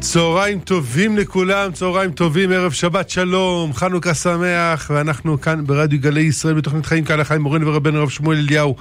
[0.00, 6.54] צהריים טובים לכולם, צהריים טובים, ערב שבת שלום, חנוכה שמח, ואנחנו כאן ברדיו גלי ישראל
[6.54, 8.76] בתוכנית חיים כהלכה עם מורנו ורבנו הרב שמואל אליהו,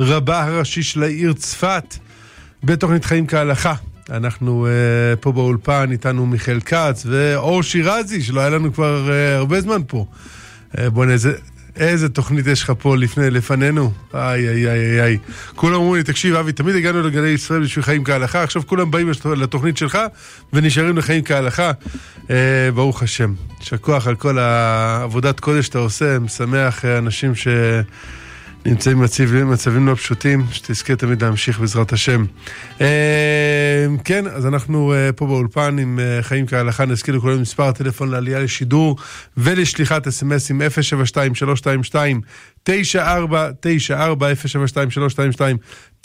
[0.00, 1.96] רבה הראשי של העיר צפת,
[2.64, 3.74] בתוכנית חיים כהלכה.
[4.10, 9.60] אנחנו uh, פה באולפן, איתנו מיכאל כץ ואור שירזי, שלא היה לנו כבר uh, הרבה
[9.60, 10.06] זמן פה.
[10.72, 11.32] Uh, בוא נזה,
[11.80, 13.92] איזה תוכנית יש לך פה לפני, לפנינו?
[14.14, 15.18] איי, איי, איי, איי.
[15.54, 19.10] כולם אמרו לי, תקשיב, אבי, תמיד הגענו לגלי ישראל בשביל חיים כהלכה, עכשיו כולם באים
[19.36, 19.98] לתוכנית שלך
[20.52, 21.72] ונשארים לחיים כהלכה.
[22.30, 22.36] אה,
[22.74, 23.34] ברוך השם.
[23.60, 27.48] יישר כוח על כל העבודת קודש שאתה עושה, משמח אנשים ש...
[28.66, 32.24] נמצאים במצבים, במצבים לא פשוטים, שתזכה תמיד להמשיך בעזרת השם.
[32.80, 38.10] אה, כן, אז אנחנו אה, פה באולפן עם אה, חיים כהלכה, נזכיר לכולם מספר הטלפון
[38.10, 38.96] לעלייה לשידור
[39.36, 40.60] ולשליחת אסמסים
[42.66, 42.68] 072-322-9494,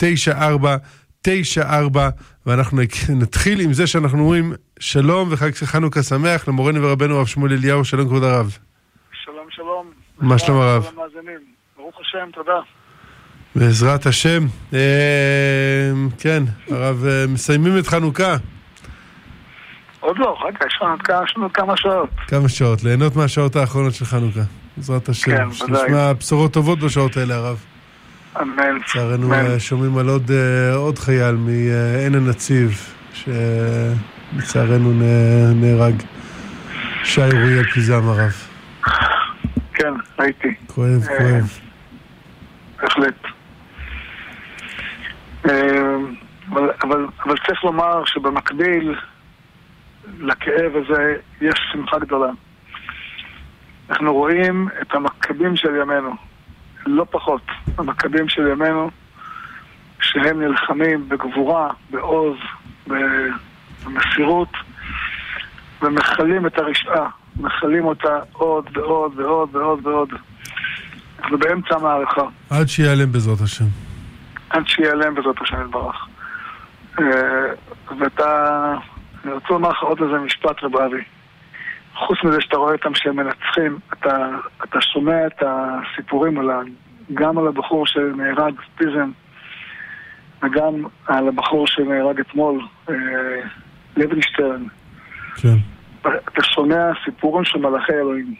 [0.02, 1.28] 072-322-9494,
[2.46, 2.78] ואנחנו
[3.08, 8.08] נתחיל עם זה שאנחנו אומרים שלום וחג חנוכה שמח למורנו ורבנו הרב שמואל אליהו, שלום
[8.08, 8.58] כבוד הרב.
[9.24, 9.90] שלום שלום.
[10.20, 10.86] מה שלום הרב?
[11.96, 12.60] ברוך השם, תודה.
[13.54, 14.42] בעזרת השם.
[14.74, 18.36] אה, כן, הרב, אה, מסיימים את חנוכה.
[20.00, 20.78] עוד לא, רגע, יש
[21.36, 22.10] לנו כמה שעות.
[22.28, 24.40] כמה שעות, ליהנות מהשעות האחרונות של חנוכה.
[24.76, 25.30] בעזרת השם.
[25.30, 25.54] כן, ודאי.
[25.54, 27.64] שנשמע בשורות טובות בשעות האלה, הרב.
[28.40, 28.76] אמן.
[28.76, 29.32] לצערנו.
[29.34, 30.30] אה, שומעים על עוד,
[30.74, 34.92] עוד חייל מעין הנציב, שלצערנו
[35.54, 36.02] נהרג.
[37.04, 38.32] שי אוריאל פיזם הרב.
[39.74, 41.65] כן, הייתי, כואב, כואב.
[42.80, 43.14] בהחלט.
[45.48, 45.96] אה,
[46.48, 48.94] אבל, אבל, אבל צריך לומר שבמקביל
[50.18, 52.30] לכאב הזה יש שמחה גדולה.
[53.90, 56.10] אנחנו רואים את המכבים של ימינו,
[56.86, 57.42] לא פחות,
[57.78, 58.90] המכבים של ימינו,
[60.00, 62.36] שהם נלחמים בגבורה, בעוז,
[62.86, 64.52] במסירות,
[65.82, 70.12] ומכלים את הרשעה, מכלים אותה עוד ועוד ועוד ועוד ועוד.
[71.26, 73.64] אנחנו באמצע המערכה, עד שיעלם בעזרת השם.
[74.50, 76.06] עד שיעלם בעזרת השם יתברך.
[77.00, 77.04] אה,
[77.98, 78.74] ואתה,
[79.24, 81.02] אני רוצה לומר לך עוד איזה משפט, רב אבי.
[81.94, 84.28] חוץ מזה שאתה רואה אותם שהם מנצחים, אתה,
[84.64, 86.60] אתה שומע את הסיפורים על ה...
[87.14, 89.10] גם על הבחור שנהרג, פיזם,
[90.42, 90.74] וגם
[91.06, 92.94] על הבחור שנהרג אתמול, אה,
[93.96, 94.62] לוינשטרן.
[95.36, 95.56] כן,
[96.00, 98.34] אתה שומע סיפורים של מלאכי אלוהים.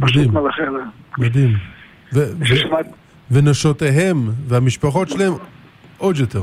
[0.00, 0.90] פשוט מדהים, מלאכי אלוהים.
[1.18, 1.75] מדהים.
[2.12, 2.78] ו- מי ו- ששמע,
[3.30, 4.16] ונשותיהם
[4.48, 5.32] והמשפחות שלהם
[5.98, 6.42] עוד יותר.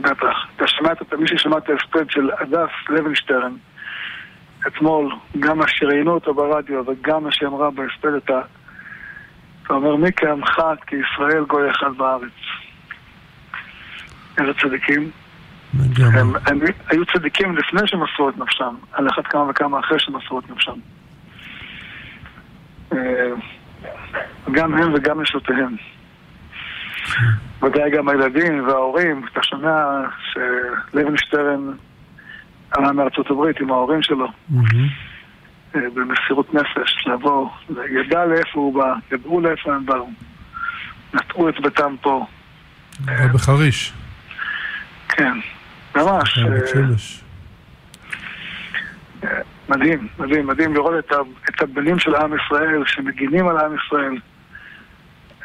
[0.00, 0.46] בטח.
[0.56, 3.52] אתה שמע את, מי ששמע את ההספד של הדס לוינשטרן
[4.66, 8.40] אתמול, גם מה שראיינו אותו ברדיו וגם מה שהיא אמרה בהספד, אתה,
[9.62, 12.30] אתה אומר מי כעמך כי ישראל גוי אחד בארץ.
[14.38, 15.10] איזה צדיקים.
[15.74, 16.20] לגמרי.
[16.20, 16.58] הם, הם
[16.88, 20.78] היו צדיקים לפני שמסרו את נפשם, על אחת כמה וכמה אחרי שמסרו את נפשם.
[24.48, 25.76] אה, גם הם וגם נשותיהם.
[27.62, 29.84] ודאי גם הילדים וההורים, אתה שומע
[30.32, 31.72] שלוינשטרן
[32.70, 34.28] עלה מארצות הברית עם ההורים שלו.
[35.74, 37.48] אה, במסירות נפש, לבוא,
[37.90, 40.08] ידע לאיפה הוא בא, ידעו לאיפה הם באו,
[41.14, 42.26] נטעו את ביתם פה,
[43.04, 43.92] אבל בחריש,
[45.08, 45.38] כן,
[45.96, 46.38] ממש.
[46.38, 47.22] אה, שמש.
[49.68, 50.94] מדהים, מדהים, מדהים לראות
[51.48, 54.18] את הבנים של עם ישראל שמגינים על עם ישראל.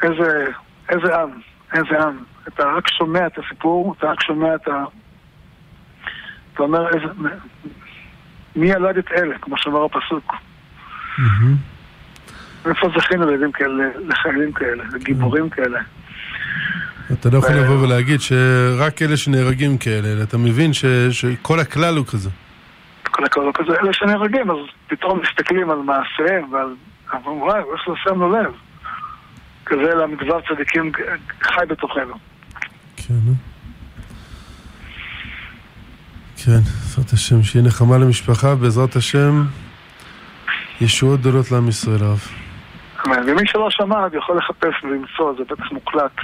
[0.04, 0.46] איזה,
[0.88, 1.30] איזה עם,
[1.74, 2.18] איזה עם.
[2.48, 4.84] אתה רק שומע את הסיפור, אתה רק שומע את ה...
[6.54, 7.06] אתה אומר, איזה...
[8.56, 10.34] מי ילד את אלה, כמו שאמר הפסוק.
[11.18, 11.56] מהמם.
[12.66, 15.80] איפה זכינו לילדים כאלה, לחיילים כאלה, לגיבורים כאלה.
[17.12, 21.96] אתה לא יכול לבוא ולהגיד שרק אלה שנהרגים כאלה, אלא אתה מבין ש- שכל הכלל
[21.96, 22.30] הוא כזה.
[23.10, 26.74] כל הכבוד כזה, אלה שנהרגים, אז פתאום מסתכלים על מעשיהם ועל...
[27.12, 28.52] אבל וואי, איך שם לו לב.
[29.66, 30.92] כזה למדבר צדיקים
[31.42, 32.14] חי בתוכנו.
[32.96, 33.34] כן, אה?
[36.44, 39.42] כן, בעזרת השם, שיהיה נחמה למשפחה, בעזרת השם,
[40.80, 42.20] ישועות גדולות לעם ישראל הרב.
[43.06, 43.28] אמן.
[43.28, 46.16] ומי שלא שמע, יכול לחפש ולמצוא, זה בטח מוקלט.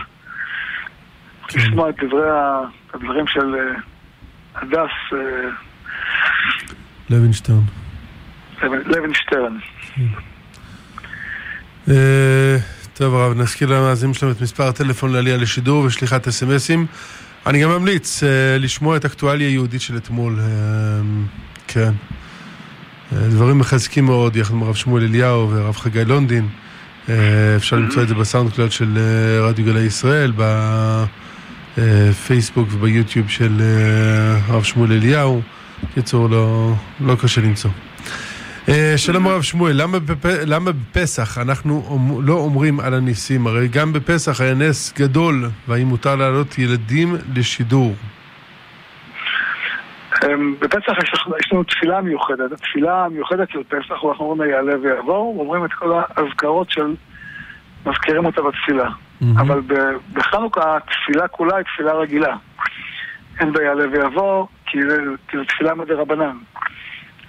[1.48, 1.58] כן.
[1.58, 2.28] לשמוע את דברי
[2.94, 3.80] הדברים של אה,
[4.54, 5.48] הדס אה,
[7.10, 7.60] לוינשטיין.
[8.62, 9.58] לוינשטרן.
[11.88, 12.56] אה,
[12.98, 16.86] טוב הרב, נזכיר למאזינים שלנו את מספר הטלפון לעלייה לשידור ושליחת אס.אם.אסים.
[17.46, 20.38] אני גם ממליץ אה, לשמוע את האקטואליה היהודית של אתמול.
[20.40, 20.44] אה,
[21.66, 21.92] כן.
[23.12, 26.48] אה, דברים מחזקים מאוד, יחד עם הרב שמואל אליהו והרב חגי לונדין.
[27.08, 27.14] אה,
[27.56, 30.32] אפשר למצוא את זה ב SoundCloud של אה, רדיו גלי ישראל,
[31.76, 35.42] בפייסבוק וביוטיוב של אה, הרב שמואל אליהו.
[35.94, 37.70] קיצור, לא, לא קשה למצוא.
[38.68, 40.24] אה, שלום הרב שמואל, למה, בפ...
[40.46, 43.46] למה בפסח אנחנו לא אומרים על הניסים?
[43.46, 47.94] הרי גם בפסח היה נס גדול, והאם מותר להעלות ילדים לשידור?
[50.24, 50.92] אמ, בפסח
[51.40, 55.92] יש לנו תפילה מיוחדת, התפילה המיוחדת של פסח, אנחנו אומרים יעלה ויעבור, אומרים את כל
[56.08, 56.94] האזכרות של,
[57.86, 58.88] מזכירים אותה בתפילה.
[59.36, 59.60] אבל
[60.12, 62.36] בחנוכה התפילה כולה היא תפילה רגילה.
[63.40, 64.78] אין בה יעלה ויעבור, כי
[65.32, 66.36] זו תפילה מדי רבנן.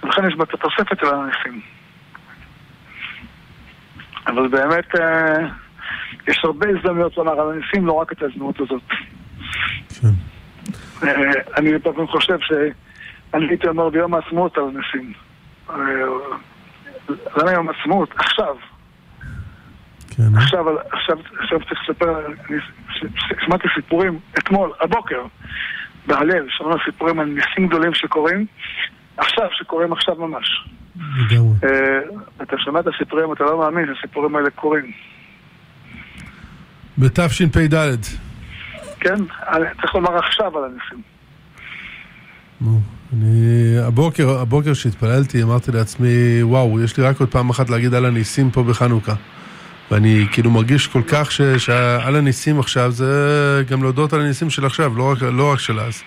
[0.02, 1.60] ולכן יש בה את התוספת של הניסים.
[4.26, 5.36] אבל באמת אה,
[6.28, 8.82] יש הרבה הזדמנויות לומר על הניסים, לא רק את ההזדמנות הזאת.
[10.00, 10.08] כן.
[11.02, 15.12] אה, אני לפעמים חושב שאני הייתי אומר ביום העצמאות על הניסים.
[15.70, 15.74] אה,
[17.36, 18.10] למה יום העצמאות?
[18.16, 18.56] עכשיו.
[20.16, 20.36] כן.
[20.36, 22.58] עכשיו, עכשיו, עכשיו צריך לספר, אני
[23.44, 25.22] שמעתי סיפורים אתמול, הבוקר,
[26.06, 28.46] בהלל, שמענו סיפורים על ניסים גדולים שקורים.
[29.20, 30.68] עכשיו, שקורים עכשיו ממש.
[31.64, 31.68] אה,
[32.42, 34.92] אתה שומע את הסיפורים, אתה לא מאמין שהסיפורים האלה קורים.
[36.98, 37.74] בתשפ"ד.
[39.00, 39.16] כן,
[39.80, 41.02] צריך לומר עכשיו על הניסים.
[43.12, 43.78] אני...
[43.86, 48.50] הבוקר, הבוקר שהתפללתי, אמרתי לעצמי, וואו, יש לי רק עוד פעם אחת להגיד על הניסים
[48.50, 49.14] פה בחנוכה.
[49.90, 51.40] ואני כאילו מרגיש כל כך ש...
[51.42, 55.80] שעל הניסים עכשיו זה גם להודות על הניסים של עכשיו, לא רק, לא רק של
[55.80, 56.02] אז.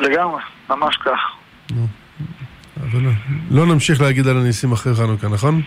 [0.00, 1.20] לגמרי, ממש כך.
[1.70, 1.86] נו.
[2.82, 3.10] אבל לא,
[3.50, 5.62] לא נמשיך להגיד על הניסים אחרי חנוכה, נכון?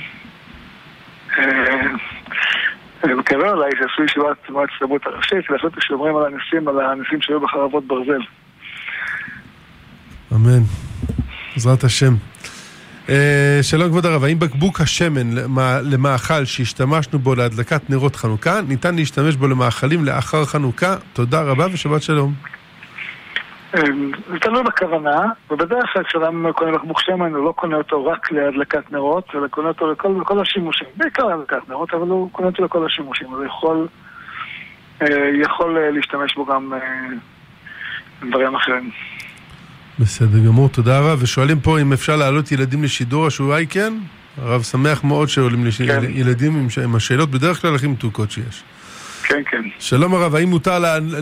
[3.04, 7.40] אני מקווה אולי שעשו ישיבת מועצת תרבות הראשית, לעשות שומרים על הניסים, על הניסים שהיו
[7.40, 8.22] בחרבות ברזל.
[10.36, 10.62] אמן.
[11.54, 12.14] בעזרת השם.
[13.10, 15.32] אה, שלום כבוד הרב, האם בקבוק השמן
[15.84, 20.96] למאכל שהשתמשנו בו להדלקת נרות חנוכה, ניתן להשתמש בו למאכלים לאחר חנוכה?
[21.14, 22.34] תודה רבה ושבת שלום.
[23.76, 28.32] אמ, זה תלוי בכוונה, ובדרך כלל כשאדם קונה בקבוק שמן הוא לא קונה אותו רק
[28.32, 32.64] להדלקת נרות, אלא קונה אותו לכל, לכל השימושים, בעיקר להדלקת נרות, אבל הוא קונה אותו
[32.64, 33.88] לכל השימושים, אז הוא יכול,
[35.02, 35.08] אה,
[35.42, 36.74] יכול אה, להשתמש בו גם
[38.34, 38.92] אה, אחרים.
[40.00, 41.24] בסדר גמור, תודה רב.
[41.24, 43.94] ושואלים פה אם אפשר להעלות ילדים לשידור, התשובה היא כן.
[44.42, 45.82] הרב שמח מאוד שעולים לש...
[45.82, 46.02] כן.
[46.10, 48.64] ילדים עם, עם השאלות בדרך כלל הכי מתוקות שיש.
[49.30, 49.62] כן, כן.
[49.80, 50.80] שלום הרב, האם מותר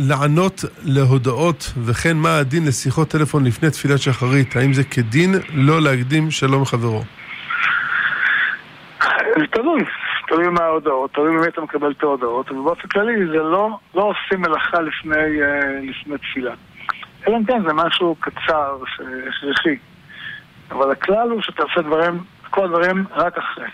[0.10, 4.56] לענות להודעות, וכן מה הדין לשיחות טלפון לפני תפילת שחרית?
[4.56, 7.04] האם זה כדין לא להקדים שלום חברו?
[9.52, 9.82] תלוי,
[10.28, 14.02] תלוי מה ההודעות, תלוי במי אתה מקבל את ההודעות, אבל באופן כללי זה לא, לא
[14.02, 16.54] עושים מלאכה לפני, אה, לפני תפילה.
[17.28, 18.78] אלא אם כן זה משהו קצר,
[19.28, 19.76] הכרחי.
[20.72, 22.20] אבל הכלל הוא שאתה עושה דברים,
[22.50, 23.68] כל הדברים רק אחרי.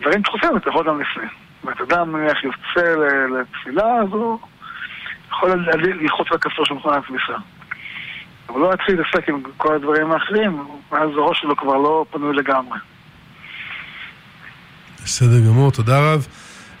[0.00, 1.41] דברים דחופים אתה יכול גם לפני.
[1.62, 2.94] זאת אומרת, אדם נניח יוצא
[3.40, 4.38] לתפילה, אז הוא
[5.30, 7.42] יכול ללחוץ לכפתור של מכונת כביסה.
[8.48, 12.78] אבל לא יתחיל להתעסק עם כל הדברים האחרים, ואז הראש שלו כבר לא פנוי לגמרי.
[15.04, 16.26] בסדר גמור, תודה רב.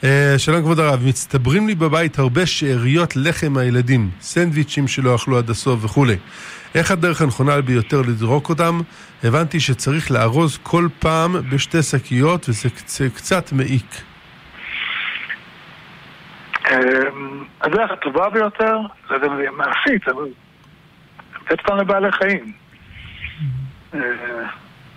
[0.00, 0.04] Uh,
[0.38, 5.84] שלום כבוד הרב, מצטברים לי בבית הרבה שאריות לחם מהילדים, סנדוויצ'ים שלא אכלו עד הסוף
[5.84, 6.16] וכולי.
[6.74, 8.80] איך הדרך הנכונה ביותר לזרוק אותם?
[9.24, 14.02] הבנתי שצריך לארוז כל פעם בשתי שקיות וזה קצת מעיק.
[16.72, 18.78] אמ, הדרך הטובה ביותר,
[19.10, 20.28] לא יודע אם זה מעשית, אבל
[21.42, 22.52] לתת פעם לבעלי חיים.
[23.94, 24.00] אה,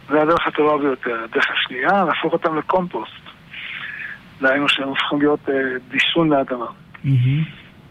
[0.10, 1.24] זה הדרך הטובה ביותר.
[1.24, 3.12] הדרך השנייה, להפוך אותם לקומפוסט.
[4.42, 5.54] דהיינו שהם הופכים להיות אה,
[5.90, 6.66] דישון לאדמה.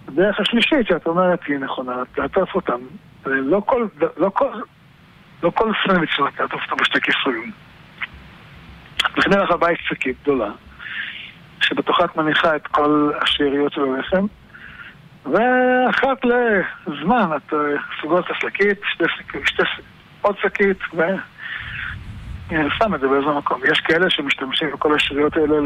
[0.09, 2.79] הדרך השלישית שאת אומרת היא נכונה, לעטוף אותם.
[3.27, 3.87] לא כל,
[4.17, 4.53] לא כל,
[5.43, 7.51] לא כל סנדוויץ' שלך לעטוף אותם בשתי כיסויים.
[9.17, 10.51] לפני לך בית שקית גדולה.
[11.65, 14.27] שבתוכה את מניחה את כל השאריות של הלחם,
[15.25, 16.25] ואחת
[16.87, 17.59] לזמן את אה,
[18.01, 18.81] סוגרת את השקית,
[20.21, 23.61] עוד שקית, ושם את זה באיזה מקום.
[23.73, 25.57] יש כאלה שמשתמשים בכל השאריות האלה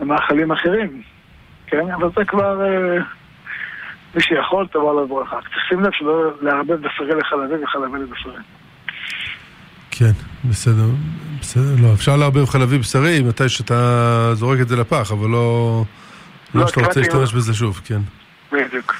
[0.00, 1.02] למאכלים אחרים,
[1.66, 1.90] כן?
[1.90, 2.64] אבל זה כבר...
[2.64, 2.98] אה,
[4.14, 5.38] מי שיכול, תבוא עליו ברכה.
[5.40, 8.42] תשים לב שלא לערבב בשרי לחלבי וחלבי לבשרי.
[9.90, 10.86] כן, בסדר.
[11.40, 15.84] בסדר, לא, אפשר לערבב חלבי בשרי מתי שאתה זורק את זה לפח, אבל לא...
[16.54, 18.00] לא, לא שאתה רוצה להשתמש בזה שוב, כן.
[18.52, 18.94] בדיוק.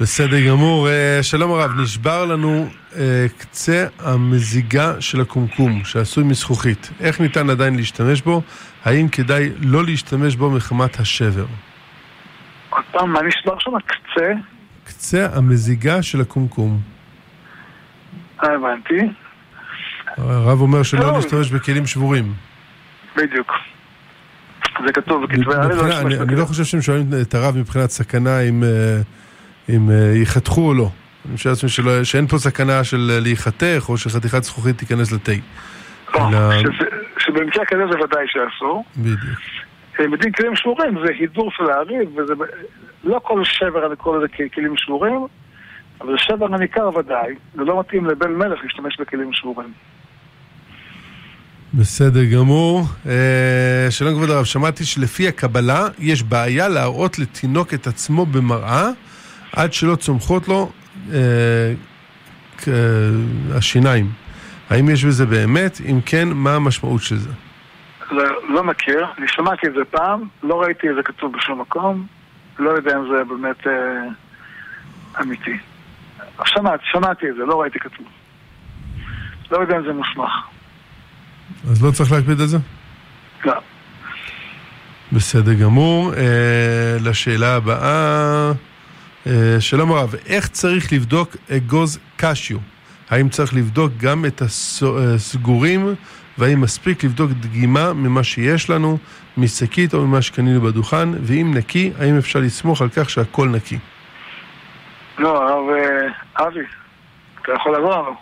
[0.00, 0.88] בסדר גמור.
[0.88, 6.90] אה, שלום הרב, נשבר לנו אה, קצה המזיגה של הקומקום, שעשוי מזכוכית.
[7.00, 8.42] איך ניתן עדיין להשתמש בו?
[8.84, 11.46] האם כדאי לא להשתמש בו מחמת השבר?
[12.70, 13.70] עוד פעם, מה נשבר שם?
[13.86, 14.32] קצה?
[14.84, 16.80] קצה המזיגה של הקומקום.
[18.44, 18.94] אה, הבנתי.
[20.18, 22.32] הרב אומר שלא להשתמש בכלים שבורים.
[23.16, 23.52] בדיוק.
[24.86, 26.04] זה כתוב בכתבי הארץ.
[26.20, 29.00] אני לא חושב שהם שואלים את הרב מבחינת סכנה אם אה,
[29.70, 30.88] אה, ייחתכו או לא.
[31.28, 31.70] אני חושב לעצמי
[32.04, 35.32] שאין פה סכנה של אה, להיחתך, או שחתיכת זכוכית תיכנס לתה.
[36.14, 36.50] לא,
[37.18, 38.84] שבמקרה כזה זה ודאי שאסור.
[38.96, 39.20] בדיוק.
[39.98, 42.32] בדין כלים שבורים זה הידור של האריב, וזה
[43.04, 45.26] לא כל שבר אני קורא לזה ככלים שבורים,
[46.00, 49.72] אבל שבר הניכר ודאי, זה לא מתאים לבן מלך להשתמש בכלים שבורים.
[51.74, 52.82] בסדר גמור.
[53.06, 58.88] אה, שלום כבוד הרב, שמעתי שלפי הקבלה יש בעיה להראות לתינוק את עצמו במראה
[59.52, 60.70] עד שלא צומחות לו
[61.12, 61.18] אה,
[62.58, 62.68] כ-
[63.54, 64.10] השיניים.
[64.70, 65.78] האם יש בזה באמת?
[65.90, 67.30] אם כן, מה המשמעות של זה?
[68.10, 72.06] לא, לא מכיר, אני שמעתי את זה פעם, לא ראיתי את זה כתוב בשום מקום,
[72.58, 73.72] לא יודע אם זה באמת אה,
[75.22, 75.56] אמיתי.
[76.44, 78.06] שמעתי, שמעתי את זה, לא ראיתי כתוב.
[79.50, 80.30] לא יודע אם זה מוסמך.
[81.70, 82.58] אז לא צריך להקפיד על זה?
[83.44, 83.54] לא.
[85.12, 86.14] בסדר גמור.
[86.14, 88.52] אה, לשאלה הבאה,
[89.26, 92.58] אה, שלום הרב, איך צריך לבדוק אגוז קשיו?
[93.10, 95.94] האם צריך לבדוק גם את הסגורים,
[96.38, 98.98] והאם מספיק לבדוק דגימה ממה שיש לנו,
[99.36, 103.78] משקית או ממה שקנינו בדוכן, ואם נקי, האם אפשר לסמוך על כך שהכל נקי?
[105.18, 106.60] לא, הרב אה, אבי,
[107.42, 108.14] אתה יכול לעזור לנו.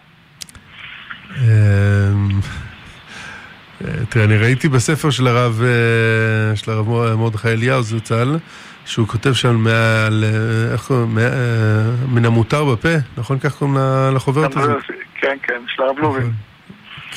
[3.85, 8.37] אה, תראה, אני ראיתי בספר של הרב, אה, של הרב מרדכי אליהו זצ"ל,
[8.85, 13.76] שהוא כותב שם מעל, אה, איך קוראים, מה- מן המותר בפה, נכון כך קוראים
[14.14, 14.76] לחוברת הזאת?
[15.21, 16.33] כן, כן, של הרב לובין.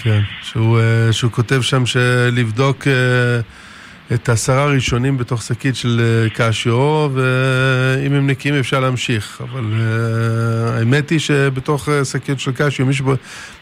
[0.03, 0.79] כן, שהוא,
[1.11, 2.87] שהוא כותב שם שלבדוק
[4.13, 6.01] את העשרה הראשונים בתוך שקית של
[6.33, 9.41] קשיו, ואם הם נקיים אפשר להמשיך.
[9.41, 9.63] אבל
[10.77, 12.85] האמת היא שבתוך שקיות של קשיו,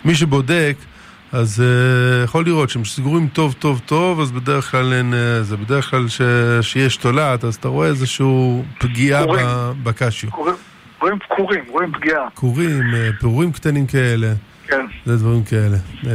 [0.06, 0.76] מי שבודק,
[1.32, 5.58] אז אה, יכול לראות שהם סגורים טוב טוב טוב, אז בדרך כלל אין, אה, זה
[5.58, 6.22] בדרך כלל ש,
[6.62, 8.26] שיש תולעת, אז אתה רואה איזושהי
[8.80, 9.24] פגיעה
[9.84, 10.30] בקשיו.
[11.02, 12.30] רואים- קורים, רואים פגיעה.
[12.34, 14.28] קורים, אה, פירורים קטנים כאלה,
[14.68, 14.86] כן.
[15.06, 15.78] זה דברים כאלה.
[16.08, 16.12] אה,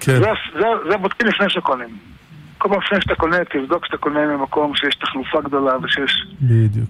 [0.00, 0.18] כן.
[0.20, 0.30] זה,
[0.60, 1.88] זה, זה בודקים לפני שקונים.
[2.58, 6.88] כל פעם לפני שאתה קונה, תבדוק שאתה קונה ממקום שיש תחלופה גדולה ושיש בדיוק.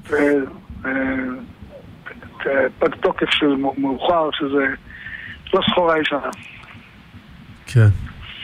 [2.79, 4.65] פג תוקף של מאוחר, שזה
[5.55, 6.31] לא סחורה ישנה.
[7.75, 7.89] כן.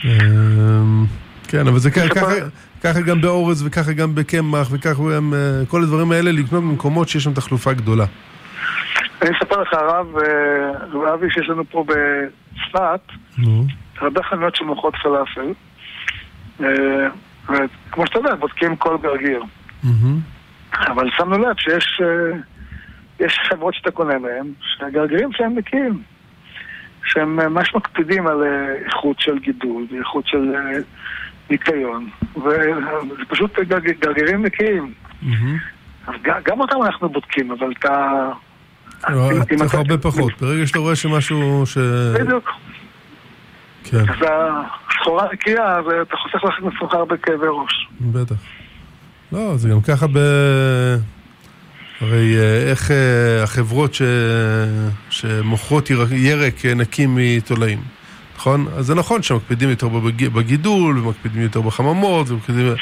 [0.04, 1.04] אמ,
[1.48, 1.90] כן, אבל זה
[2.82, 7.24] ככה- גם באורז וככה גם בקמח וככה גם אה, כל הדברים האלה לקנות במקומות שיש
[7.24, 8.04] שם תחלופה גדולה.
[9.22, 13.00] אני אספר לך, הרב אה, רב אבי, שיש לנו פה בצפת.
[14.00, 15.52] הרבה חנויות של מוחות פלאפל.
[16.60, 17.08] אה,
[17.48, 19.42] וכמו שאתה יודע, בודקים כל גרגיר.
[20.86, 22.38] אבל שמנו לב שיש אה,
[23.26, 24.46] יש חברות שאתה קונה מהן,
[24.78, 26.02] שהגרגירים שלהם נקיים.
[27.08, 30.78] שהם ממש מקפידים על אה, איכות של גידול ואיכות של אה,
[31.50, 32.08] ניקיון.
[32.36, 32.70] וזה
[33.28, 34.92] פשוט גרג- גרגירים נקיים.
[36.06, 38.28] אז גם אותם אנחנו בודקים, אבל אתה...
[39.08, 40.32] לא, צריך הרבה פחות.
[40.40, 41.78] ברגע שאתה רואה שמשהו ש...
[42.20, 42.50] בדיוק.
[43.84, 44.26] כן, אז
[44.90, 46.44] הסחורה נקייה, ואתה חוסך
[46.82, 47.88] לך הרבה כאבי ראש.
[48.00, 48.34] בטח.
[49.32, 50.18] לא, זה גם ככה ב...
[52.00, 54.02] הרי אה, איך אה, החברות ש...
[55.10, 57.78] שמוכרות ירק, אה, נקי מתולעים,
[58.36, 58.66] נכון?
[58.76, 62.72] אז זה נכון שמקפידים יותר בג- בגידול, ומקפידים יותר בחממות, ומקפידים...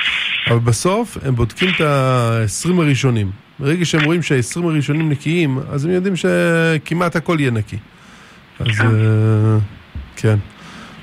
[0.50, 3.30] אבל בסוף הם בודקים את ה-20 הראשונים.
[3.58, 7.76] ברגע שהם רואים שה-20 הראשונים נקיים, אז הם יודעים שכמעט הכל יהיה נקי.
[8.60, 8.86] אז אה,
[10.16, 10.36] כן.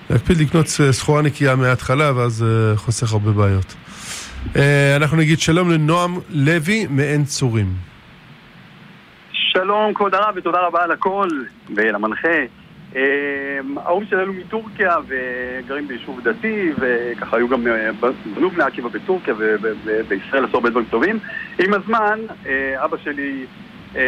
[0.09, 3.73] להקפיד לקנות סחורה נקייה מההתחלה, ואז חוסך הרבה בעיות.
[4.95, 7.73] אנחנו נגיד שלום לנועם לוי מעין צורים.
[9.73, 11.27] שלום כבוד הרב ותודה רבה על הכל
[11.75, 12.37] ולמנחה.
[12.95, 17.89] אה, ההורים שלנו מטורקיה וגרים ביישוב דתי וככה היו גם אה,
[18.35, 21.19] בנו בני עקיבא בטורקיה ובישראל עשו הרבה דברים טובים.
[21.59, 23.45] עם הזמן אה, אבא שלי
[23.95, 24.01] אה,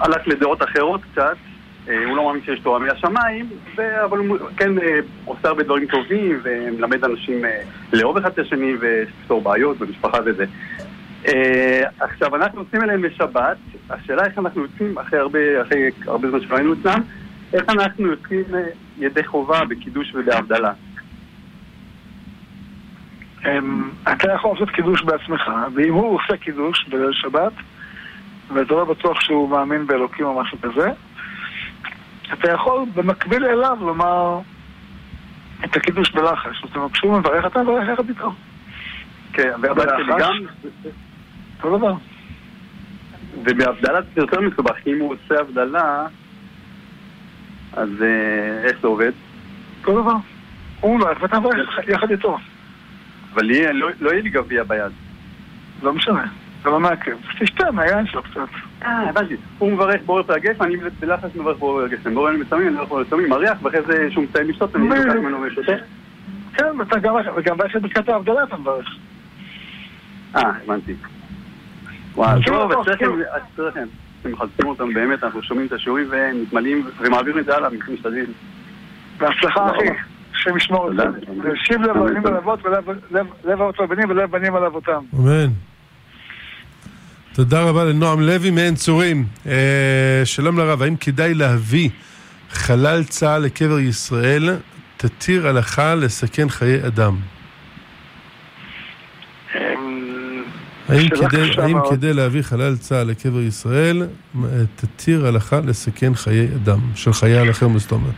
[0.00, 1.36] הלך לדעות אחרות קצת,
[1.86, 3.46] הוא לא מאמין שיש תורה מהשמיים,
[4.04, 4.72] אבל הוא כן
[5.24, 7.60] עושה הרבה דברים טובים ומלמד אנשים אה,
[7.92, 10.44] לאהוב אחד את השני ולפתור בעיות במשפחה וזה.
[11.28, 13.56] אה, עכשיו, אנחנו יוצאים אליהם בשבת,
[13.90, 17.00] השאלה איך אנחנו יוצאים, אחרי הרבה, אחרי הרבה זמן שלא היינו אצלם,
[17.52, 18.60] איך אנחנו יוצאים אה,
[18.98, 20.72] ידי חובה בקידוש ובהבדלה.
[23.44, 27.52] אמ, אתה יכול לעשות קידוש בעצמך, ואם הוא עושה קידוש בליל שבת,
[28.54, 30.90] ואתה לא בטוח שהוא מאמין באלוקים או משהו כזה,
[32.32, 34.40] אתה יכול במקביל אליו לומר
[35.64, 36.62] את הקידוש בלחש.
[36.62, 38.32] זאת אומרת, כשהוא מברך אתה מברך יחד איתו.
[39.32, 40.00] כן, בלחש?
[40.18, 40.32] גם,
[41.64, 41.94] אותו דבר.
[43.44, 46.06] ובהבדלה זה יותר מסובך, כי אם הוא עושה הבדלה,
[47.72, 49.12] אז אה, איך זה עובד?
[49.80, 50.14] אותו דבר.
[50.80, 52.38] הוא מברך ואתה מברך יחד איתו.
[53.34, 54.92] אבל לא, לא יהיה לי גביע ביד.
[55.82, 56.24] לא משנה.
[56.62, 57.16] זה לא מעכב.
[57.40, 58.40] תשתה מהיין שלו קצת.
[58.82, 59.36] אה, הבנתי.
[59.58, 62.14] הוא מברך בורא פרגף, אני בלחץ מברך בורא גפן.
[62.14, 65.42] בורא מסמים, אני מברך בורא סמים, מריח, ואחרי זה שהוא מסיים לשתות, אני לוקח ממנו
[65.42, 65.72] ושותה.
[66.54, 66.66] כן,
[67.36, 68.96] וגם בעצם ברכת ההבדלה אתה מברך.
[70.36, 70.94] אה, הבנתי.
[72.16, 73.86] וואו, טוב, אצלכם.
[74.22, 78.26] אתם מחזקים אותם באמת, אנחנו שומעים את השיעורים ומתמלאים ומעבירים את זה הלאה, משתדלים.
[79.18, 79.88] בהצלחה אחי.
[80.34, 81.02] השם ישמור אותך.
[81.26, 81.50] תודה.
[81.52, 85.00] ושיב לב הבנים על אבות ולב לב- לב אבות לבנים ולב בנים על אבותם.
[85.14, 85.46] אמן.
[87.32, 89.24] תודה רבה לנועם לוי מעין צורים.
[89.46, 91.90] אה, שלום לרב, האם כדאי להביא
[92.50, 94.56] חלל צה"ל לקבר ישראל,
[94.96, 97.16] תתיר הלכה לסכן חיי אדם?
[100.88, 101.76] האם כדי, האם.
[101.90, 104.02] כדי להביא חלל צה"ל לקבר ישראל,
[104.76, 108.10] תתיר הלכה לסכן חיי אדם, של חייל אחר מסתומר?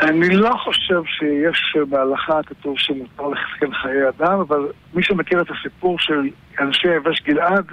[0.00, 5.98] אני לא חושב שיש בהלכה כתוב שמותר לסכן חיי אדם, אבל מי שמכיר את הסיפור
[5.98, 6.28] של
[6.60, 7.66] אנשי יבש גלעד,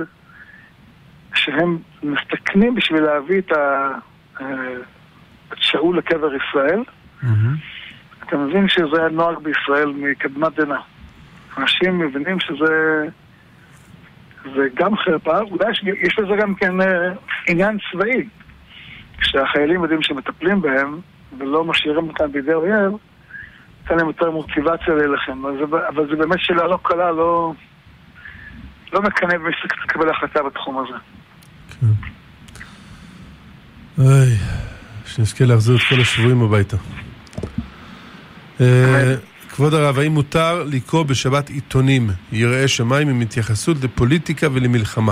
[1.36, 3.92] שהם מסתכנים בשביל להביא את, ה...
[4.42, 4.46] אה,
[5.54, 6.84] את שאול לקבר ישראל,
[8.24, 10.80] אתה מבין שזה נוהג בישראל מקדמת דנא.
[11.58, 13.06] אנשים מבינים שזה
[14.44, 15.72] זה גם חרפה, אולי
[16.04, 17.12] יש, לזה גם כן אה,
[17.48, 18.28] עניין צבאי.
[19.18, 21.00] כשהחיילים יודעים שמטפלים בהם
[21.38, 22.92] ולא משאירים אותם בידי אויב,
[23.82, 25.46] נותן להם יותר מוטיבציה להילחם.
[25.46, 27.54] אבל זה, אבל זה באמת שאלה לא קלה, לא,
[28.94, 30.98] לא מקנא במי שצריך לקבל החלטה בתחום הזה.
[33.98, 34.36] אוי,
[35.06, 36.78] שנזכה להחזיר את כל השבויים הביתה.
[39.60, 45.12] כבוד הרב, האם מותר לקרוא בשבת עיתונים, יראי שמיים, עם התייחסות לפוליטיקה ולמלחמה?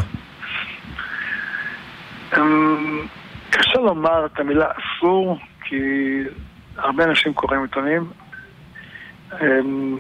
[2.37, 2.99] אמ,
[3.49, 5.75] קשה לומר את המילה אסור, כי
[6.77, 8.09] הרבה אנשים קוראים עיתונים.
[9.41, 9.97] אמ,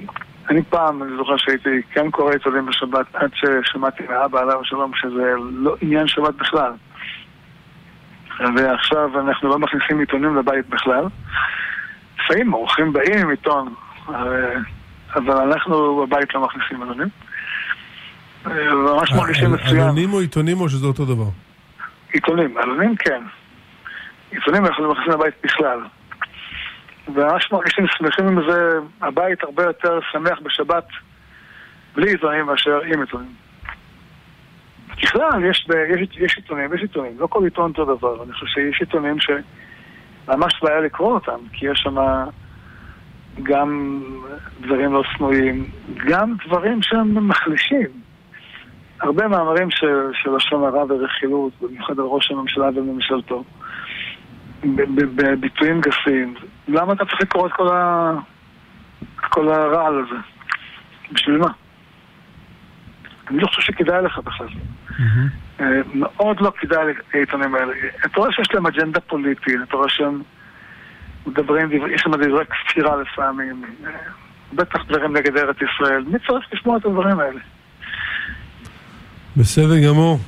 [0.49, 5.33] אני פעם, אני זוכר שהייתי כן קורא עיתונים בשבת, עד ששמעתי מאבא עליו השלום שזה
[5.37, 6.71] לא עניין שבת בכלל.
[8.39, 11.05] ועכשיו אנחנו לא מכניסים עיתונים לבית בכלל.
[12.19, 13.73] לפעמים אורחים באים עם עיתון,
[15.15, 17.07] אבל אנחנו בבית לא מכניסים עיתונים.
[18.47, 19.79] אה, ממש מרגישים מצוין.
[19.79, 21.29] עלונים או עיתונים או שזה אותו דבר?
[22.13, 23.23] עיתונים, עלונים כן.
[24.31, 25.79] עיתונים אנחנו לא מכניסים לבית בכלל.
[27.07, 30.87] וממש מרגישים שמחים עם זה, הבית הרבה יותר שמח בשבת
[31.95, 33.33] בלי עיתונים מאשר עם עיתונים.
[35.03, 38.23] ככלל, יש, יש, יש עיתונים, יש עיתונים, לא כל עיתון אותו דבר.
[38.23, 41.95] אני חושב שיש עיתונים שממש בעיה לקרוא אותם, כי יש שם
[43.43, 44.01] גם
[44.61, 45.69] דברים לא שנואים,
[46.07, 47.87] גם דברים שהם מחלישים.
[49.01, 53.43] הרבה מאמרים של, של לשון הרע ורכילות, במיוחד על ראש הממשלה וממשלתו,
[55.15, 56.35] בביטויים גסים.
[56.67, 58.13] למה אתה צריך לקרוא את כל, ה...
[59.19, 60.19] כל הרעל הזה?
[61.11, 61.47] בשביל מה?
[63.27, 64.47] אני לא חושב שכדאי לך בכלל.
[65.59, 67.73] אה, מאוד לא כדאי לעיתונים האלה.
[68.05, 70.21] אתה רואה שיש להם אג'נדה פוליטית, אתה רואה שהם
[71.27, 73.61] מדברים, דבר- יש שם דברי כפירה לפעמים,
[74.53, 76.03] בטח דברים נגד ארץ ישראל.
[76.07, 77.39] מי צריך לשמוע את הדברים האלה?
[79.37, 80.19] בסדר גמור.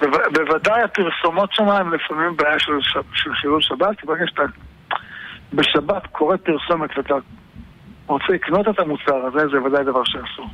[0.00, 2.72] בו- בוודאי הפרסומות שם הם לפעמים בעיה של,
[3.14, 4.42] של חילול שבת, כי ברגע שאתה
[5.52, 7.14] בשבת קורא פרסומת ואתה
[8.06, 10.48] רוצה לקנות את המוצר הזה, זה ודאי דבר שאסור.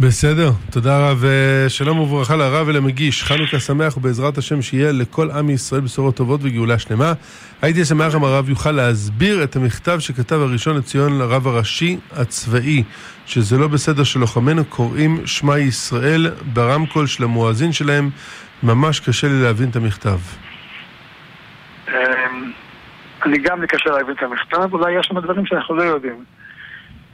[0.00, 1.24] בסדר, תודה רב.
[1.24, 3.24] אה, שלום וברכה לרב ולמגיש.
[3.24, 7.12] חנוכה שמח ובעזרת השם שיהיה לכל עם ישראל בשורות טובות וגאולה שלמה.
[7.62, 12.82] הייתי שמח אם הרב יוכל להסביר את המכתב שכתב הראשון לציון לרב הראשי הצבאי,
[13.26, 18.10] שזה לא בסדר שלוחמינו קוראים שמע ישראל ברמקול של המואזין שלהם.
[18.62, 20.18] ממש קשה לי להבין את המכתב.
[21.88, 21.94] אמ,
[23.24, 26.35] אני גם מתקשר להבין את המכתב, אולי יש שם דברים שאנחנו לא יודעים.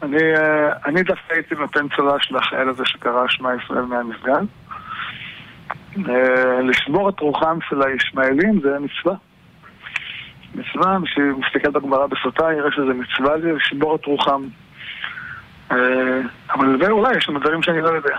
[0.03, 4.45] אני, אה, אני דווקא הייתי נותן צל"ש לחייל הזה שקרא שמע ישראל מהמסגד.
[6.09, 9.15] אה, לשבור את רוחם של הישמעאלים זה מצווה.
[10.55, 14.43] מצווה, מי שמסתכל בגמרא בסוטה יראה שזה מצווה לשבור את רוחם.
[15.73, 15.77] אה,
[16.55, 18.17] אבל זה אולי יש שם דברים שאני לא יודע.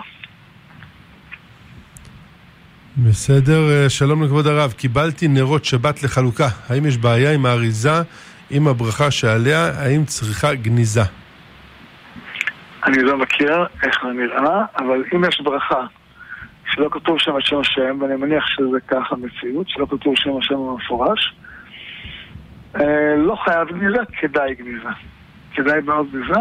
[2.97, 4.71] בסדר, שלום לכבוד הרב.
[4.71, 6.47] קיבלתי נרות שבת לחלוקה.
[6.69, 8.01] האם יש בעיה עם האריזה,
[8.49, 9.71] עם הברכה שעליה?
[9.79, 11.22] האם צריכה גניזה?
[12.85, 15.85] אני לא מכיר איך זה נראה, אבל אם יש ברכה
[16.71, 20.55] שלא כתוב שם את שם השם, ואני מניח שזה ככה המציאות, שלא כתוב שם השם
[20.55, 21.33] במפורש,
[22.75, 24.89] אה, לא חייב גניזה, כדאי גניזה.
[25.53, 26.39] כדאי מאוד גניזה,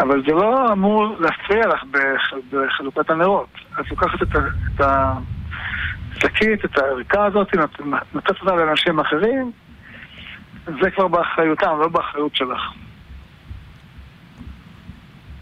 [0.00, 3.48] אבל זה לא אמור להפריע לך בח- בחלוקת הנרות.
[3.80, 4.28] את לוקחת את
[4.74, 4.80] את
[6.16, 7.80] השקית, את הערכה הזאת, נות-
[8.14, 9.52] נותנת אותה לאנשים אחרים,
[10.82, 12.60] זה כבר באחריותם, לא באחריות שלך.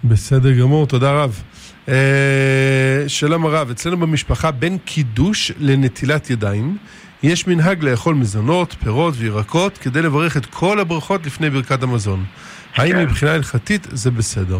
[0.05, 1.43] בסדר גמור, תודה רב.
[1.89, 6.77] אה, שלום הרב, אצלנו במשפחה בין קידוש לנטילת ידיים
[7.23, 12.25] יש מנהג לאכול מזונות, פירות וירקות כדי לברך את כל הברכות לפני ברכת המזון.
[12.77, 13.03] האם כן.
[13.03, 14.59] מבחינה הלכתית זה בסדר?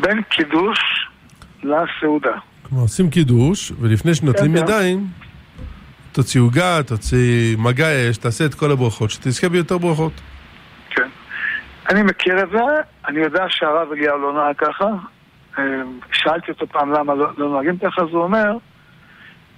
[0.00, 0.78] בין קידוש
[1.62, 2.38] לסעודה.
[2.62, 4.56] כלומר, עושים קידוש, ולפני שנוטלים.
[4.56, 5.06] ידיים,
[6.12, 10.12] תוציא עוגה, תוציא מגע אש, תעשה את כל הברכות, שתזכה ביותר ברכות.
[11.88, 12.58] אני מכיר את זה,
[13.08, 14.84] אני יודע שהרב אליהו לא נהג ככה.
[15.58, 15.62] אה,
[16.12, 18.52] שאלתי אותו פעם למה לא, לא נוהגים ככה, אז הוא אומר,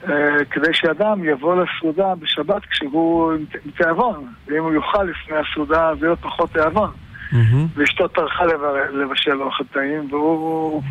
[0.08, 6.02] אה, כדי שאדם יבוא לסעודה בשבת כשהוא עם תיאבון, ואם הוא יאכל לפני הסעודה, אז
[6.02, 6.90] יהיה פחות תיאבון.
[7.32, 7.66] מהמם.
[7.76, 8.44] ואשתו טרחה
[8.92, 10.82] לבשל אוכל טעים, והוא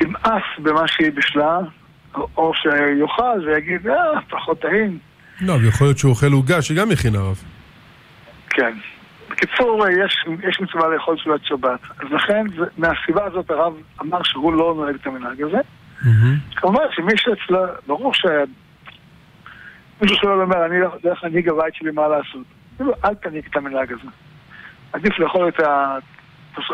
[0.00, 1.58] ימאס במה שהיא בשלה,
[2.14, 4.98] או- או שיאכל ויגיד, אה, פחות טעים.
[5.40, 7.36] לא, ויכול להיות שהוא אוכל עוגה שגם הכין הרב.
[8.50, 8.72] כן.
[9.42, 11.80] בקיצור, יש, יש מצווה לאכול תפילת שבת.
[11.98, 15.58] אז לכן, זה, מהסיבה הזאת הרב אמר שהוא לא נוהג את המנהג הזה.
[16.02, 16.36] מהמם.
[16.56, 18.24] כמובן שמי שאצלו, ברור ש...
[20.00, 22.42] מישהו שואל אומר, אני לא איך להנהיג הבית שלי מה לעשות.
[22.76, 24.10] כאילו, אל תנהיג את המנהג הזה.
[24.92, 25.96] עדיף לאכול את ה...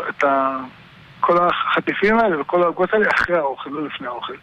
[0.09, 0.57] את ה...
[1.19, 4.33] כל החטיפים האלה וכל העוגות האלה אחרי האוכל, לא לפני האוכל.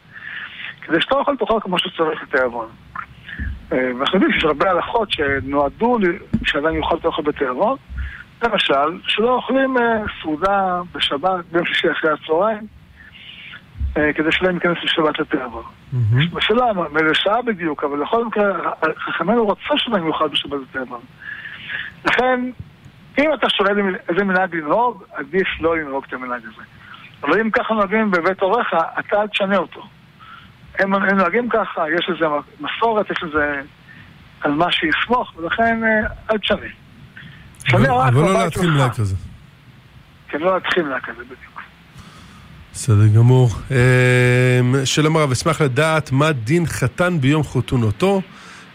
[0.83, 2.69] כדי שאתה אוכל תאכל כמו שצריך לתיאבון.
[3.73, 5.99] אה, ואנחנו יודעים שיש הרבה הלכות שנועדו
[6.45, 7.77] שאדם יאכל את האוכל בתיאבון.
[8.43, 12.67] למשל, שלא אוכלים אה, סעודה בשבת, ביום שישי אחרי הצהריים,
[13.97, 15.63] אה, כדי שלא ייכנס לשבת לתיאבון.
[15.93, 16.27] מהמם.
[16.33, 21.01] בשאלה, מאיזה שעה בדיוק, אבל בכל מקרה, חכמינו רצו שאדם יאכל בשבת לתיאבון.
[22.05, 22.41] לכן,
[23.19, 26.63] אם אתה שואל איזה מנהג לנהוג, עדיף לא לנהוג את המנהג הזה.
[27.23, 29.87] אבל אם ככה נוהגים בבית הוריך, אתה אל תשנה אותו.
[30.79, 32.27] הם, הם נוהגים ככה, יש לזה
[32.61, 33.61] מסורת, יש לזה
[34.41, 36.67] על מה שיסמוך, ולכן אה, אל תשנה.
[37.75, 38.71] רק אבל לא להתחיל.
[38.71, 39.15] מנהג כזה.
[40.29, 41.63] כן, לא להתחיל מנהג כזה בדיוק.
[42.73, 43.49] בסדר גמור.
[43.71, 48.23] אמ, שלום הרב, אשמח לדעת מה דין חתן ביום חתונותו.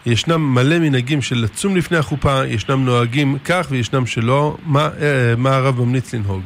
[0.06, 4.56] ישנם מלא מנהגים של לצום לפני החופה, ישנם נוהגים כך וישנם שלא.
[4.66, 6.42] מה, אה, מה הרב ממליץ לנהוג?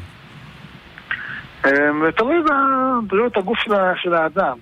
[1.64, 1.70] אה,
[2.16, 3.58] תלוי בבריאות הגוף
[4.02, 4.58] של האדם.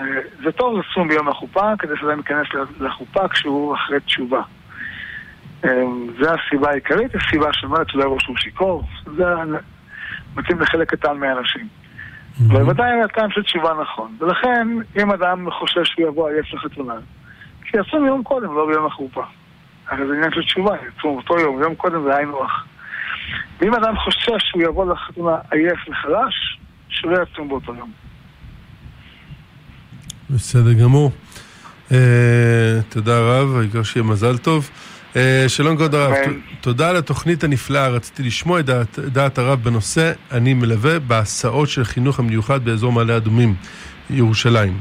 [0.00, 0.04] אה,
[0.44, 2.46] זה טוב לצום ביום החופה, כדי שאדם ייכנס
[2.80, 4.42] לחופה כשהוא אחרי תשובה.
[5.64, 5.70] אה,
[6.20, 8.84] זה הסיבה העיקרית, הסיבה שאומרת שלא יראו שהוא שיכור,
[9.16, 9.24] זה
[10.36, 11.68] מתאים לחלק קטן מהאנשים.
[12.48, 14.16] אבל ודאי הטעם של תשובה נכון.
[14.20, 14.68] ולכן,
[15.02, 16.94] אם אדם חושש שהוא יבוא עייף לחתונה,
[17.70, 19.22] שיצום יום קודם, לא ביום החופה.
[19.88, 22.64] הרי זה עניין של תשובה, יצום אותו יום, יום קודם זה היינו הך.
[23.60, 27.90] ואם אדם חושש שהוא יבוא לחתונה עייף וחלש, שלא יצום באותו יום.
[30.30, 31.10] בסדר גמור.
[31.92, 34.70] אה, תודה רב, העיקר שיהיה מזל טוב.
[35.16, 36.14] אה, שלום כבוד הרב.
[36.14, 36.28] ת-
[36.60, 40.12] תודה על התוכנית הנפלאה, רציתי לשמוע את דעת, דעת הרב בנושא.
[40.32, 43.54] אני מלווה בהסעות של חינוך המיוחד באזור מעלה אדומים,
[44.10, 44.80] ירושלים.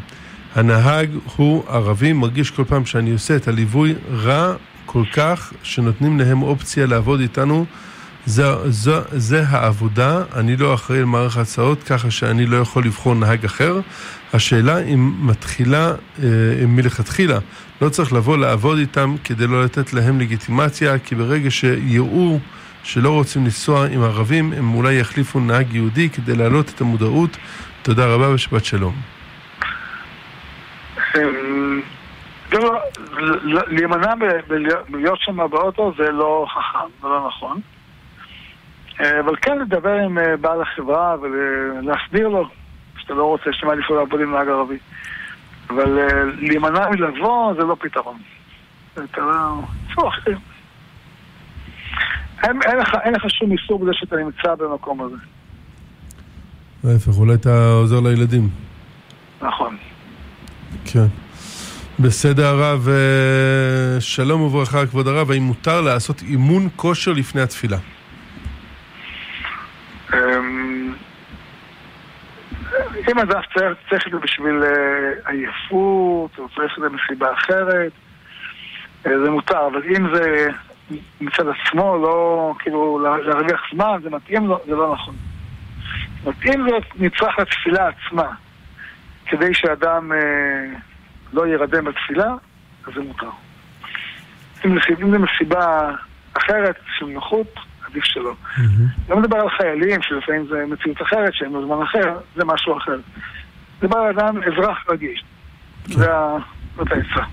[0.55, 4.53] הנהג הוא ערבי, מרגיש כל פעם שאני עושה את הליווי רע
[4.85, 7.65] כל כך, שנותנים להם אופציה לעבוד איתנו.
[8.25, 13.15] זה, זה, זה העבודה, אני לא אחראי על מערך ההסעות, ככה שאני לא יכול לבחור
[13.15, 13.79] נהג אחר.
[14.34, 15.95] השאלה אם מתחילה, אה,
[16.63, 17.39] אם מלכתחילה,
[17.81, 22.39] לא צריך לבוא לעבוד איתם כדי לא לתת להם לגיטימציה, כי ברגע שיראו
[22.84, 27.38] שלא רוצים לנסוע עם ערבים, הם אולי יחליפו נהג יהודי כדי להעלות את המודעות.
[27.81, 28.93] תודה רבה ושבת שלום.
[31.15, 31.81] אמ,
[33.67, 34.13] להימנע
[34.89, 37.62] מלהיות שם באוטו זה לא חכם, זה לא נכון.
[39.01, 42.47] אה, אבל כן לדבר עם אה, בעל החברה ולהסביר לו
[42.97, 44.77] שאתה לא רוצה מעדיף לעבוד עם נהג ערבי.
[45.69, 48.17] אבל אה, להימנע מלבוא זה לא פתרון.
[48.93, 49.61] אתה לא...
[53.03, 55.15] אין, לך, שום איסור בזה שאתה נמצא במקום הזה.
[56.83, 58.49] להפך, אולי אתה עוזר לילדים.
[59.41, 59.77] נכון.
[60.85, 61.05] כן.
[61.99, 62.87] בסדר הרב,
[63.99, 67.77] שלום וברכה כבוד הרב, האם מותר לעשות אימון כושר לפני התפילה?
[70.13, 70.93] אמ,
[73.12, 73.41] אם אדם
[73.89, 77.91] צריך, את זה בשביל אה, עייפות, או צריך את זה מסיבה אחרת,
[79.06, 80.47] אה, זה מותר, אבל אם זה
[81.21, 85.15] מצד עצמו, לא כאילו לה- להרוויח זמן, זה מתאים לו, זה לא נכון.
[86.26, 88.28] מתאים זה נצרך לתפילה עצמה,
[89.26, 90.17] כדי שאדם אה,
[91.34, 92.34] לא ירדם בתפילה,
[92.88, 93.30] אז זה מותר.
[94.65, 95.91] אם זה מסיבה
[96.34, 97.54] אחרת, של נוחות,
[97.91, 98.34] עדיף שלא.
[99.10, 102.97] לא מדבר על חיילים, שלפעמים זה מציאות אחרת, שהם בזמן אחר, זה משהו אחר.
[103.84, 105.23] מדבר על אדם, אזרח רגיש.
[105.88, 106.38] זה ה-
[106.77, 107.25] זאת העצה.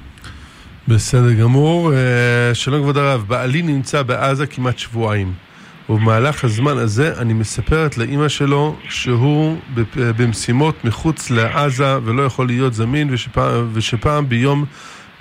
[0.88, 1.92] בסדר גמור.
[1.94, 5.32] אה, שלום כבוד הרב, בעלי נמצא בעזה כמעט שבועיים.
[5.90, 9.58] ובמהלך הזמן הזה אני מספרת לאימא שלו שהוא
[9.94, 14.64] במשימות מחוץ לעזה ולא יכול להיות זמין ושפעם, ושפעם ביום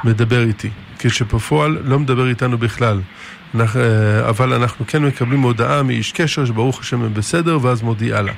[0.04, 0.70] מדבר איתי,
[1.00, 3.00] כשבפועל לא מדבר איתנו בכלל.
[4.30, 8.34] אבל אנחנו כן מקבלים הודעה מאיש קשר שברוך השם הם בסדר ואז מודיעה לה.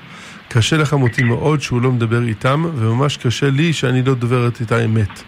[0.47, 4.85] קשה לך מותי מאוד שהוא לא מדבר איתם וממש קשה לי שאני לא דוברת איתה
[4.85, 5.23] אמת.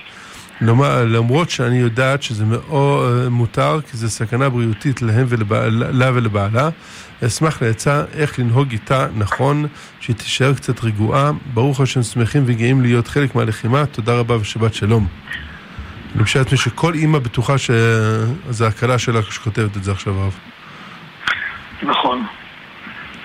[0.62, 6.70] למרות שאני יודעת שזה מאוד אה, מותר, כי זה סכנה בריאותית להם ולה ולבעלה,
[7.26, 9.66] אשמח לעצה איך לנהוג איתה נכון,
[10.00, 11.32] שהיא תישאר קצת רגועה.
[11.54, 15.08] ברוך השם שמחים וגאים להיות חלק מהלחימה, תודה רבה ושבת שלום.
[16.16, 20.40] אני משער לעצמי שכל אימא בטוחה שזה הקלה שלה שכותבת את זה עכשיו, הרב.
[21.84, 22.26] נכון.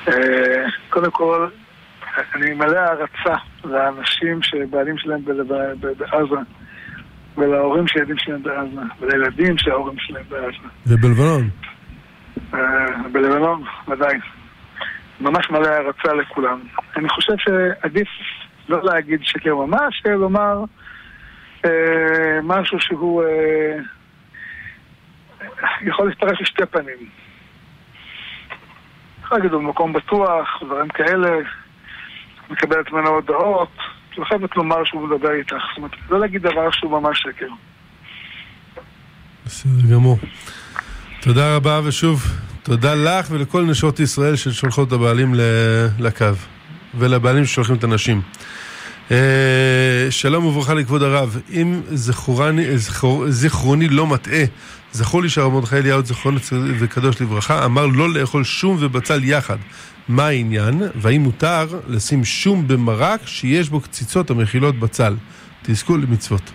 [0.09, 0.15] אה,
[0.91, 1.49] קודם כל,
[2.35, 5.21] אני מלא הערצה לאנשים שבעלים שלהם
[5.99, 6.37] בעזה.
[7.39, 10.69] ולהורים שהילדים שלהם בעזה, ולילדים שההורים שלהם בעזה.
[10.87, 11.49] ובלבנון.
[12.55, 12.59] אה,
[13.13, 14.19] בלבנון, ודאי.
[15.21, 16.61] ממש מלא הערצה לכולם.
[16.97, 18.09] אני חושב שעדיף
[18.69, 20.65] לא להגיד שקר ממש, לומר
[22.43, 23.77] משהו שהוא אה,
[25.89, 27.09] יכול להסתרש לשתי פנים.
[29.33, 31.29] להגיד, הוא במקום בטוח, דברים כאלה,
[32.51, 33.73] מקבלת ממנו הודעות.
[34.19, 35.55] לא חייבת לומר שהוא מדבר איתך.
[35.69, 37.49] זאת אומרת, לא להגיד דבר שהוא ממש שקר.
[39.47, 40.19] בסדר גמור.
[41.21, 42.23] תודה רבה, ושוב,
[42.63, 45.35] תודה לך ולכל נשות ישראל ששולחות את הבעלים
[45.99, 46.27] לקו,
[46.95, 48.21] ולבעלים ששולחים את הנשים.
[49.11, 54.45] אה, שלום וברכה לכבוד הרב, אם זכורני, זכור, זיכרוני לא מטעה,
[54.93, 56.39] זכור לי שהרב מרדכי אליהו זכרונו
[56.81, 59.57] וקדוש לברכה אמר לא לאכול שום ובצל יחד.
[60.09, 65.15] מה העניין, והאם מותר לשים שום במרק שיש בו קציצות המכילות בצל.
[65.63, 66.53] תזכו למצוות.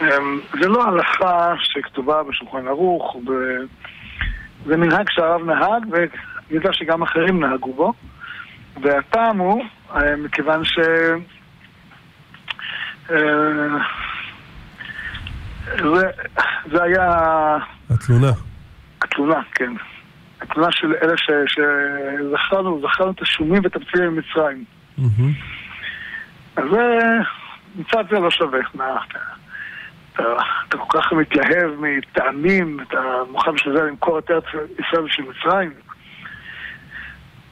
[0.00, 0.06] אמ,
[0.60, 3.16] זה לא הלכה שכתובה בשולחן ערוך,
[4.66, 6.06] זה מנהג שהרב נהג, ואני
[6.50, 7.92] יודע שגם אחרים נהגו בו.
[8.82, 9.64] והטעם הוא,
[9.94, 10.78] אה, מכיוון ש...
[13.10, 13.16] אה,
[15.76, 16.06] זה,
[16.72, 17.10] זה היה...
[17.90, 18.32] התלונה.
[19.02, 19.72] התלונה, כן.
[20.40, 21.14] התלונה של אלה
[21.46, 24.64] שזכרנו, זכרנו את השומים ואת הפציעים ממצרים.
[26.56, 26.64] אז
[27.76, 28.58] מצד זה לא שווה.
[30.12, 30.22] אתה,
[30.68, 32.98] אתה כל כך מתלהב מטעמים, אתה
[33.30, 34.44] מוכן בשביל זה למכור את ארץ
[34.78, 35.72] ישראל בשביל מצרים.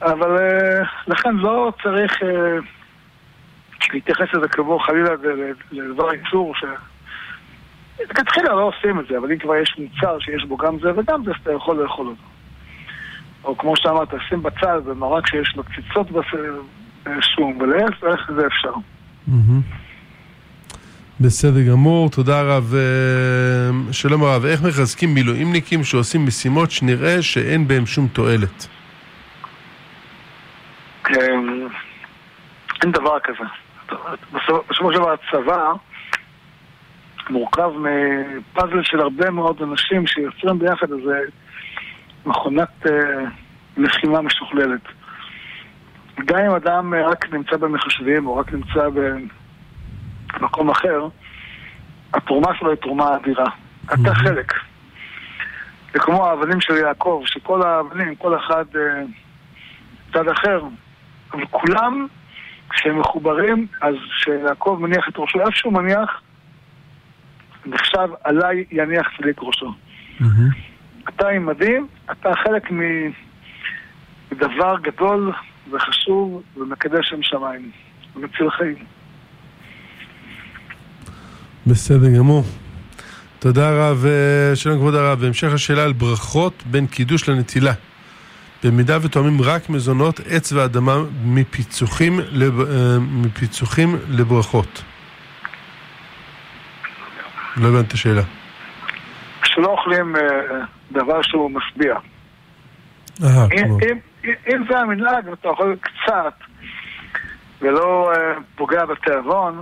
[0.01, 2.57] אבל אה, לכן לא צריך אה,
[3.93, 5.09] להתייחס לזה כמו חלילה
[5.71, 6.63] לדבר ייצור ש...
[7.99, 11.23] לכתחילה לא עושים את זה, אבל אם כבר יש מוצר שיש בו גם זה וגם
[11.25, 12.23] זה, אז אתה יכול לאכול אותו.
[13.43, 18.73] או כמו שאמרת, שים בצד במרק שיש לו קציצות בשום, ולהפך זה אפשר.
[21.19, 22.73] בסדר גמור, תודה רב.
[22.75, 28.67] אה, שלום הרב, איך מחזקים מילואימניקים שעושים משימות שנראה שאין בהם שום תועלת?
[31.09, 31.67] אמ,
[32.83, 33.43] אין דבר כזה.
[34.69, 35.71] בסופו של דבר הצבא
[37.29, 41.19] מורכב מפאזל של הרבה מאוד אנשים שיוצרים ביחד איזה
[42.25, 42.89] מכונת uh,
[43.77, 44.81] לחימה משוכללת.
[46.25, 48.89] גם אם אדם רק נמצא במחשבים או רק נמצא
[50.39, 51.07] במקום אחר,
[52.13, 53.49] התרומה שלו היא תרומה אדירה.
[53.85, 54.53] אתה חלק.
[55.93, 58.77] זה כמו האבנים של יעקב, שכל האבנים, כל אחד uh,
[60.13, 60.61] צד אחר,
[61.33, 62.07] אבל כולם,
[62.69, 66.21] כשהם מחוברים, אז כשיעקב מניח את ראשו איפה שהוא מניח,
[67.65, 69.73] נחשב עליי יניח צדיק ראשו.
[70.19, 70.25] Mm-hmm.
[71.09, 72.71] אתה עם מדים, אתה חלק
[74.31, 75.33] מדבר גדול
[75.71, 77.71] וחשוב ומקדש שם שמיים,
[78.15, 78.75] ומציל חיים.
[81.67, 82.43] בסדר גמור.
[83.39, 85.19] תודה רב, אה, שלום כבוד הרב.
[85.19, 87.73] בהמשך השאלה על ברכות בין קידוש לנטילה.
[88.63, 92.59] במידה ותואמים רק מזונות, עץ ואדמה מפיצוחים, לב...
[92.59, 94.83] אה, מפיצוחים לברכות.
[97.57, 98.21] לא הבנתי את השאלה.
[99.45, 100.21] שלא אוכלים אה,
[100.91, 101.95] דבר שהוא משביע.
[104.23, 106.33] אם זה המנהג ואתה אוכל קצת
[107.61, 109.61] ולא אה, פוגע בתיאבון,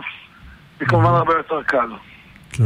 [0.79, 1.89] זה כמובן הרבה יותר קל.
[2.51, 2.63] כן.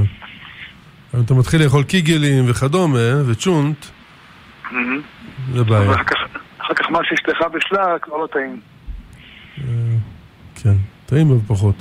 [1.16, 3.86] אם אתה מתחיל לאכול קיגלים וכדומה וצ'ונט,
[5.54, 5.92] זה בעיה.
[6.58, 8.60] אחר כך מה שאשתך בשלה כבר לא טעים.
[9.58, 9.64] אה,
[10.56, 11.76] כן, טעים אבל פחות.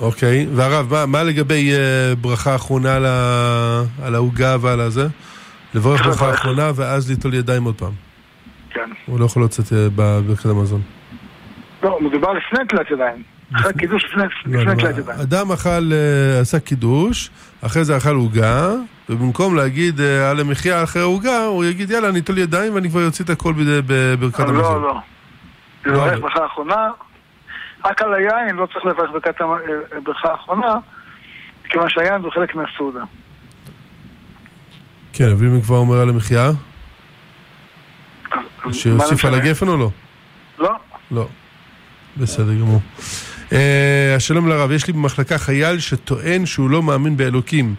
[0.00, 2.96] אוקיי, והרב, מה, מה לגבי uh, ברכה אחרונה
[4.02, 5.06] על העוגה ועל הזה?
[5.74, 7.92] לברך ברכה אחרונה ואז ליטול ידיים עוד פעם.
[8.70, 8.90] כן.
[9.06, 10.80] הוא לא יכול לצאת uh, בברכת המזון.
[11.82, 13.22] לא, מדובר לפני תלת ידיים.
[13.54, 15.20] אחרי קידוש לפני, לא, לפני תלת ידיים.
[15.20, 18.72] אדם אכל, uh, עשה קידוש, אחרי זה אכל עוגה,
[19.10, 23.06] ובמקום להגיד אה, על המחיה אחרי העוגה, הוא יגיד יאללה, אני אטול ידיים ואני כבר
[23.06, 23.54] אוציא את הכל
[23.86, 24.82] בברכת המזון.
[24.82, 24.94] לא, לא.
[25.84, 26.88] לא, לברך אבל- ברכה אחרונה,
[27.84, 29.50] רק על היין לא צריך לברך ברכת המ-
[29.94, 30.74] אה, ברכה אחרונה,
[31.70, 33.00] כיוון שהיין זה חלק מהסעודה.
[35.12, 36.50] כן, אבל אם כבר אומר על המחיה,
[38.72, 39.38] שיוסיף על זה?
[39.42, 39.90] הגפן או לא?
[40.58, 40.70] לא.
[41.10, 41.28] לא.
[42.16, 42.80] בסדר גמור.
[43.52, 47.74] אה, שלום לרב, יש לי במחלקה חייל שטוען שהוא לא מאמין באלוקים.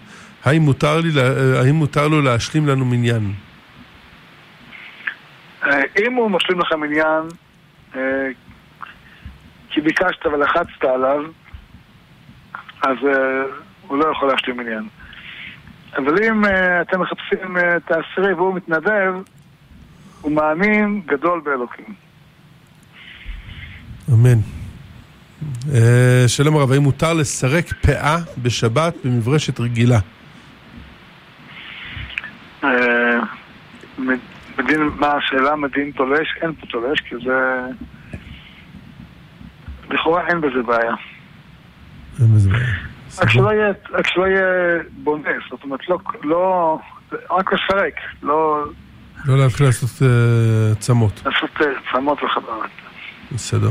[0.45, 3.33] האם מותר, לי, אה, האם מותר לו להשלים לנו מניין?
[5.63, 7.23] אה, אם הוא משלים לך מניין,
[7.95, 8.27] אה,
[9.69, 11.23] כי ביקשת ולחצת עליו,
[12.81, 12.97] אז
[13.87, 14.87] הוא לא יכול להשלים מניין.
[15.97, 16.43] אבל אם
[16.81, 19.13] אתם מחפשים את העשירי והוא מתנדב,
[20.21, 21.93] הוא מאמין גדול באלוקים.
[24.13, 24.39] אמן.
[26.27, 29.99] שלום הרב, האם מותר לסרק פאה בשבת במברשת רגילה?
[32.63, 33.19] אה,
[34.57, 35.55] מדין, מה השאלה?
[35.55, 36.27] מדין תולש?
[36.41, 37.59] אין פה תולש, כי זה...
[39.89, 40.93] לכאורה אין בזה בעיה.
[42.19, 42.75] אין בזה בעיה.
[43.21, 46.79] רק שלא יהיה, רק שלא יהיה בונה, זאת אומרת, לא, לא,
[47.31, 47.93] רק לפרק,
[48.23, 48.65] לא
[49.25, 51.21] לא להתחיל לעשות אה, צמות.
[51.25, 52.65] לעשות אה, צמות וכדומה.
[53.31, 53.69] בסדר.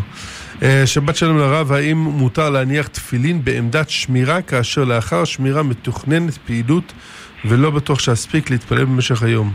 [0.84, 6.92] שבת שלום לרב, האם מותר להניח תפילין בעמדת שמירה כאשר לאחר שמירה מתוכננת פעילות
[7.44, 9.52] ולא בטוח שאספיק להתפלל במשך היום?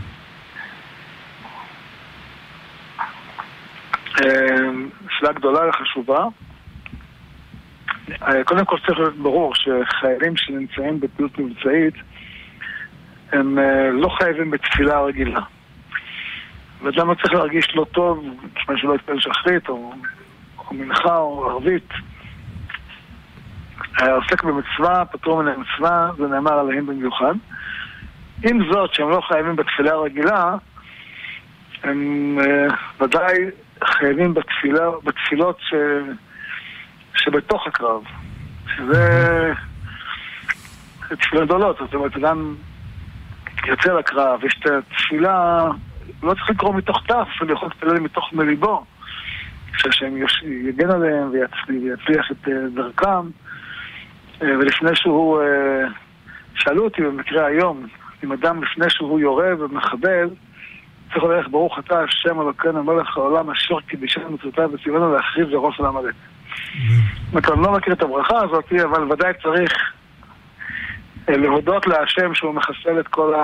[4.20, 4.70] אה,
[5.18, 6.24] שאלה גדולה וחשובה.
[8.22, 11.94] אה, קודם כל צריך להיות ברור שחיילים שנמצאים בפעילות מבצעית
[13.32, 15.40] הם אה, לא חייבים בתפילה רגילה.
[16.82, 19.92] ואדם לא צריך להרגיש לא טוב, כיוון שלא יתפלל שחרית או,
[20.58, 21.88] או מנחה או ערבית.
[23.96, 27.34] העוסק במצווה, פטור מן המצווה, זה נאמר עליהם במיוחד.
[28.42, 30.54] עם זאת, שהם לא חייבים בתפילה רגילה,
[31.82, 33.34] הם אה, ודאי
[33.84, 35.74] חייבים בתפילה, בתפילות ש...
[37.14, 38.02] שבתוך הקרב.
[38.76, 39.52] שזה
[41.08, 42.54] זה תפילות גדולות, זאת אומרת, אדם
[43.66, 45.64] יוצא לקרב, יש את התפילה,
[46.22, 48.84] לא צריך לקרוא מתוך תף, הוא יכול להתפלל מתוך מליבו,
[49.76, 50.16] שהשם
[50.68, 53.30] יגן עליהם ויצליח, ויצליח את אה, דרכם.
[54.44, 55.88] אה, ולפני שהוא, אה,
[56.54, 57.86] שאלו אותי במקרה היום,
[58.24, 60.28] אם אדם לפני שהוא יורה ומחבל,
[61.12, 65.86] צריך ללכת ברוך אתה השם אלוקינו מלך העולם אשר קידישנו מצוותיו וציוונו להכריז לראש על
[65.86, 66.14] עמלק.
[67.34, 69.92] אני לא מכיר את הברכה הזאת, אבל ודאי צריך
[71.28, 73.34] אה, להודות להשם שהוא מחסל את כל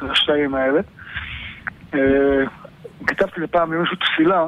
[0.00, 0.80] הרשעים האלה.
[3.06, 4.44] כתבתי לפעם למישהו תפילה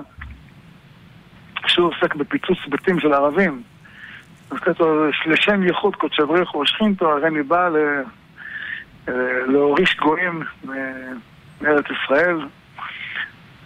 [1.66, 3.62] שהוא עוסק בפיצוץ בתים של ערבים.
[4.52, 4.88] אז כתוב,
[5.26, 7.76] לשם ייחוד קודשי בריחו ושכינתו, הרי אני בא ל...
[9.08, 9.14] אה,
[9.46, 10.42] להוריש גויים
[11.60, 12.36] מארץ ישראל.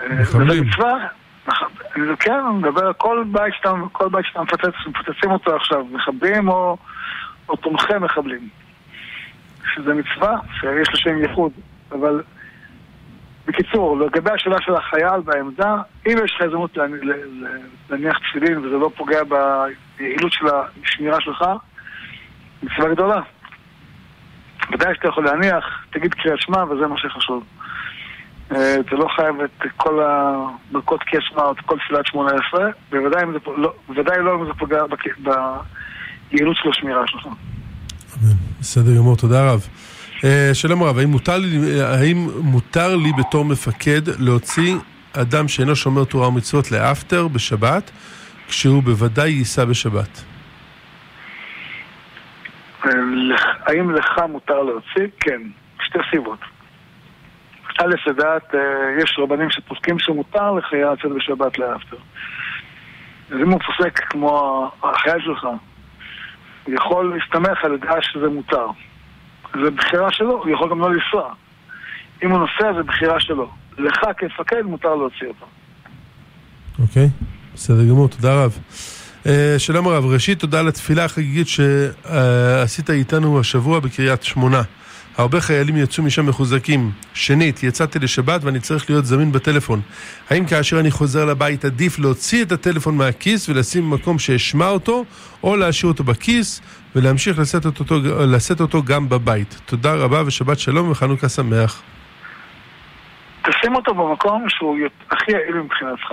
[0.01, 0.49] אה, מחבלים.
[0.51, 0.94] וזה מצווה,
[1.49, 1.70] מח-
[2.20, 6.49] כן, אני מדבר על כל בית שאתה, כל בית שאתה מפוצץ, מפוצצים אותו עכשיו, מחבלים
[6.49, 6.77] או,
[7.49, 8.49] או תומכי מחבלים.
[9.75, 11.53] שזה מצווה, שיש לו שם ייחוד,
[11.92, 12.22] אבל
[13.46, 15.74] בקיצור, לגבי השאלה של החייל בעמדה,
[16.06, 16.78] אם יש לך הזדמנות
[17.90, 19.20] להניח תפילין וזה לא פוגע
[19.98, 20.46] ביעילות של
[20.85, 21.44] השמירה שלך,
[22.62, 23.20] מצווה גדולה.
[24.72, 27.44] ודאי שאתה יכול להניח, תגיד קריאת שמע וזה מה שחשוב.
[28.52, 32.68] אה, אתה לא חייב את כל הברכות קריאת שמע או את כל תפילת שמונה עשרה,
[32.90, 33.24] בוודאי
[33.56, 34.82] לא- לא אם זה פוגע
[36.30, 37.26] ביעילות של השמירה שלך.
[38.61, 39.66] בסדר גמור, תודה רב.
[40.26, 44.76] אה, שלום רב, האם מותר, לי, אה, האם מותר לי בתור מפקד להוציא
[45.12, 47.90] אדם שאינו שומר תורה ומצוות לאפטר בשבת,
[48.48, 50.22] כשהוא בוודאי ייסע בשבת?
[52.84, 55.06] לך- האם לך מותר להוציא?
[55.20, 55.42] כן,
[55.84, 56.38] שתי סיבות.
[57.80, 58.60] א', לדעת, אה,
[59.02, 61.96] יש רבנים שפוסקים שמותר לחייל לצאת בשבת לאפטר.
[63.30, 65.46] אז אם הוא פוסק כמו החייל שלך,
[66.68, 68.66] יכול להסתמך על ידיעה שזה מותר.
[69.64, 71.33] זה בחירה שלו, הוא יכול גם לא לנסוע.
[72.25, 73.51] אם הוא נוסע זה בחירה שלו.
[73.79, 75.47] לך כמפקד מותר להוציא אותו.
[76.79, 77.09] אוקיי,
[77.54, 78.59] בסדר גמור, תודה רב.
[79.27, 84.63] אה, שלום הרב, ראשית תודה על התפילה החגיגית שעשית איתנו השבוע בקריית שמונה.
[85.19, 86.90] הרבה חיילים יצאו משם מחוזקים.
[87.14, 89.81] שנית, יצאתי לשבת ואני צריך להיות זמין בטלפון.
[90.31, 95.04] האם כאשר אני חוזר לבית עדיף להוציא את הטלפון מהכיס ולשים במקום שאשמע אותו,
[95.42, 96.60] או להשאיר אותו בכיס
[96.96, 97.96] ולהמשיך לשאת אותו,
[98.27, 99.60] לשאת אותו גם בבית?
[99.67, 101.83] תודה רבה ושבת שלום וחנוכה שמח.
[103.42, 104.77] תשים אותו במקום שהוא
[105.10, 106.12] הכי יעיל מבחינתך.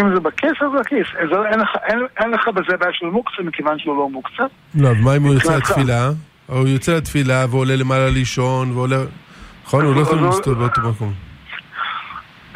[0.00, 1.06] אם זה בכיס, אז בכיס.
[1.50, 4.44] אין אין, אין לך בזה בעיה של מוקצה, מכיוון שהוא לא מוקצה.
[4.74, 6.27] לא, מה אם הוא יוצא מבחינתך.
[6.48, 8.96] הוא יוצא לתפילה ועולה למעלה לישון ועולה...
[9.64, 9.84] נכון?
[9.84, 11.12] הוא לא יכול הוא- להסתובב באותו מקום.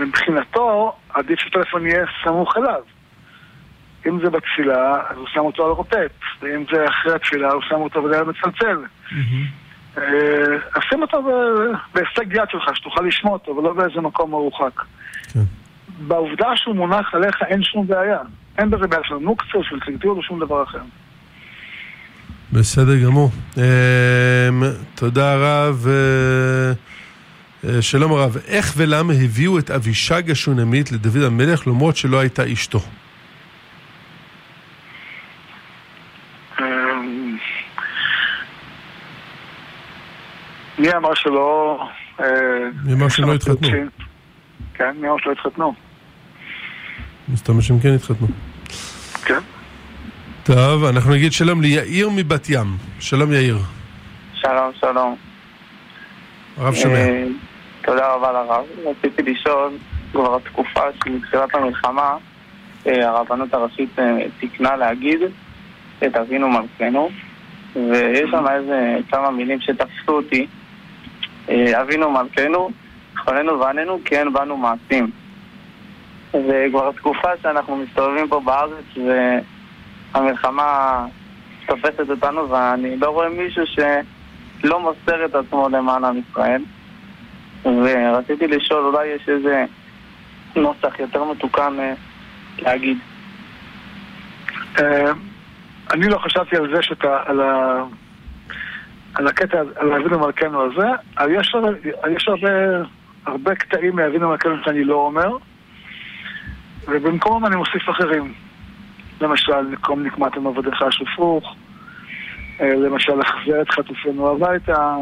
[0.01, 2.81] מבחינתו, עדיף שהטלפון יהיה סמוך אליו.
[4.09, 6.13] אם זה בתפילה, אז הוא שם אותו על רוטט,
[6.43, 8.77] ואם זה אחרי התפילה, הוא שם אותו בדלת מצלצל.
[9.99, 10.03] אה,
[10.75, 11.23] אז שים אותו
[11.95, 14.83] בהישג יד שלך, שתוכל לשמוע אותו, ולא באיזה מקום מרוחק.
[15.33, 15.41] כן.
[16.07, 18.19] בעובדה שהוא מונח עליך אין שום בעיה.
[18.59, 20.79] אין בזה בעיה של נוקצה, של צנטיות או שום דבר אחר.
[22.53, 23.31] בסדר גמור.
[23.57, 23.63] אמ,
[24.95, 25.87] תודה רב.
[25.89, 26.73] אה,
[27.65, 32.79] אה, שלום הרב, איך ולמה הביאו את אבישג השונמית לדוד המלך למרות שלא הייתה אשתו?
[36.61, 37.37] אמ,
[40.79, 41.79] מי אמר שלא...
[42.21, 42.27] אה,
[42.85, 43.69] מי אמר שהם לא התחתנו?
[44.75, 45.75] כן, מי אמר שלא התחתנו?
[47.29, 48.27] מסתבר שהם כן התחתנו.
[49.25, 49.41] כן.
[50.45, 52.67] טוב, אנחנו נגיד שלום ליאיר מבת ים.
[53.01, 53.57] שלום יאיר.
[54.35, 55.17] שלום, שלום.
[56.57, 56.95] הרב שומע.
[56.95, 57.25] אה,
[57.85, 58.65] תודה רבה לרב.
[58.85, 59.71] רציתי לשאול,
[60.13, 62.17] כבר תקופה שמתחילת המלחמה,
[62.87, 65.21] אה, הרבנות הראשית אה, תיקנה להגיד
[66.07, 67.11] את אבינו מלכנו,
[67.77, 70.47] ויש שם איזה כמה מילים שתפסו אותי.
[71.81, 72.71] אבינו מלכנו,
[73.25, 75.11] חוננו ועננו כי אין בנו מעשים.
[76.35, 78.85] וכבר תקופה שאנחנו מסתובבים פה בארץ
[80.15, 81.07] והמלחמה
[81.67, 86.63] תופסת אותנו ואני לא רואה מישהו שלא מוסר את עצמו למען עם ישראל.
[87.65, 89.65] ורציתי לשאול, אולי יש איזה
[90.57, 91.95] נוסח יותר מתוקן אה,
[92.59, 92.99] להגיד.
[94.79, 95.13] אה,
[95.93, 97.83] אני לא חשבתי על זה שאתה, על ה...
[99.15, 100.89] על הקטע, על אבינו מלכנו הזה,
[101.19, 101.55] אבל יש,
[102.17, 102.51] יש הרבה,
[103.27, 105.37] הרבה קטעים מאבינו מלכנו שאני לא אומר,
[106.89, 108.33] ובמקומם אני מוסיף אחרים.
[109.23, 111.55] למשל, נקום נקמתם עבדיך השפוך,
[112.61, 114.97] אה, למשל, החזר את חטופינו הביתה,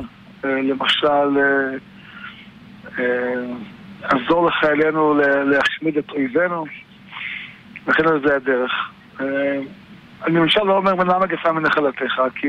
[0.45, 1.39] אה, למשל,
[2.99, 3.35] אה,
[4.03, 5.15] עזור לחיילינו
[5.45, 6.65] להשמיד את אויבינו,
[7.87, 8.73] וכן על זה הדרך.
[10.27, 12.49] אני למשל לא אומר מנע מגפה מנחלתך, כי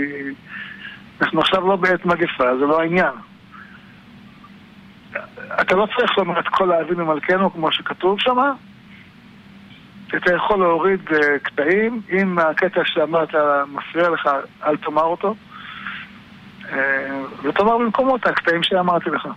[1.22, 3.14] אנחנו עכשיו לא בעת מגפה, זה לא העניין.
[5.62, 8.38] אתה לא צריך לומר את כל האבים ממלכנו כמו שכתוב שם.
[10.18, 13.36] אתה יכול להוריד uh, קטעים, אם הקטע שאמרת
[13.68, 14.30] מפריע לך,
[14.64, 15.36] אל תאמר אותו.
[16.64, 16.74] Uh,
[17.44, 19.28] ותאמר במקומו את הקטעים שאמרתי לך.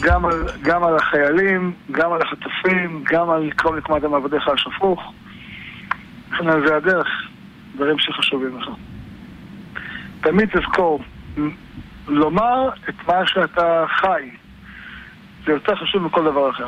[0.00, 5.12] גם על, גם על החיילים, גם על החטופים, גם על כל נקמת עבדיך השפוך.
[6.32, 7.08] לכן זה הדרך,
[7.74, 8.68] דברים שחשובים לך.
[10.20, 11.02] תמיד תזכור,
[12.08, 14.30] לומר את מה שאתה חי,
[15.46, 16.66] זה יותר חשוב מכל דבר אחר.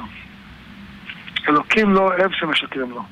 [1.49, 3.03] אלוקים לא אוהב שמשקרים לו.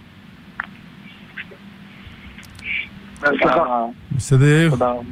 [3.20, 3.85] בהצלחה.
[4.12, 4.70] בסדר יאיר?
[4.70, 5.03] תודה רבה.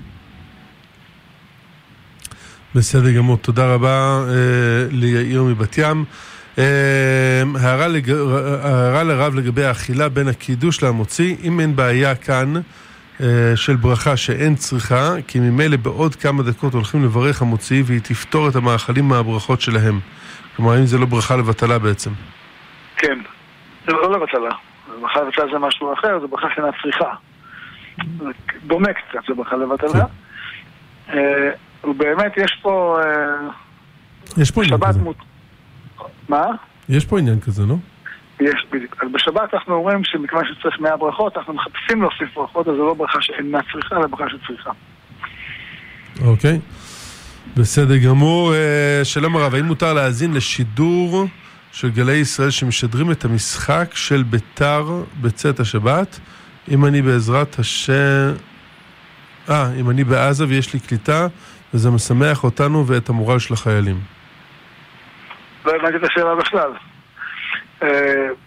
[2.74, 4.34] בסדר גמור, תודה רבה אה,
[4.90, 6.04] ליאיר מבת ים.
[6.58, 8.10] אה, הערה, לג...
[8.62, 12.54] הערה לרב לגבי האכילה בין הקידוש למוציא, אם אין בעיה כאן
[13.20, 18.48] אה, של ברכה שאין צריכה, כי ממילא בעוד כמה דקות הולכים לברך המוציא והיא תפתור
[18.48, 20.00] את המאכלים מהברכות שלהם.
[20.56, 22.10] כלומר, אם זה לא ברכה לבטלה בעצם.
[23.02, 23.18] כן.
[23.86, 24.50] זה לא לבטלה.
[25.00, 27.14] ברכה לבטלה זה משהו אחר, זה ברכה שאינה צריכה.
[28.66, 30.04] דומה קצת לברכה לבטלה.
[31.08, 31.50] אה,
[31.84, 32.98] ובאמת יש פה...
[33.04, 35.00] אה, יש פה עניין כזה.
[35.00, 35.16] מות...
[36.28, 36.46] מה?
[36.88, 37.74] יש פה עניין כזה, לא?
[38.40, 39.04] יש בדיוק.
[39.04, 42.94] אז בשבת אנחנו אומרים שמכיוון שצריך 100 ברכות, אנחנו מחפשים להוסיף ברכות, אז זה לא
[42.94, 44.70] ברכה שאינה צריכה, אלא ברכה שצריכה.
[46.24, 46.58] אוקיי.
[47.56, 48.54] בסדר גמור.
[48.54, 51.26] אה, שלום הרב, האם מותר להאזין לשידור
[51.72, 54.84] של גלי ישראל שמשדרים את המשחק של ביתר
[55.20, 56.20] בצאת השבת?
[56.70, 58.32] אם אני בעזרת השם...
[59.50, 61.26] אה, אם אני בעזה ויש לי קליטה,
[61.74, 64.00] וזה משמח אותנו ואת המורל של החיילים.
[65.64, 66.72] לא הבנתי את השאלה בכלל.
[67.82, 67.88] אה,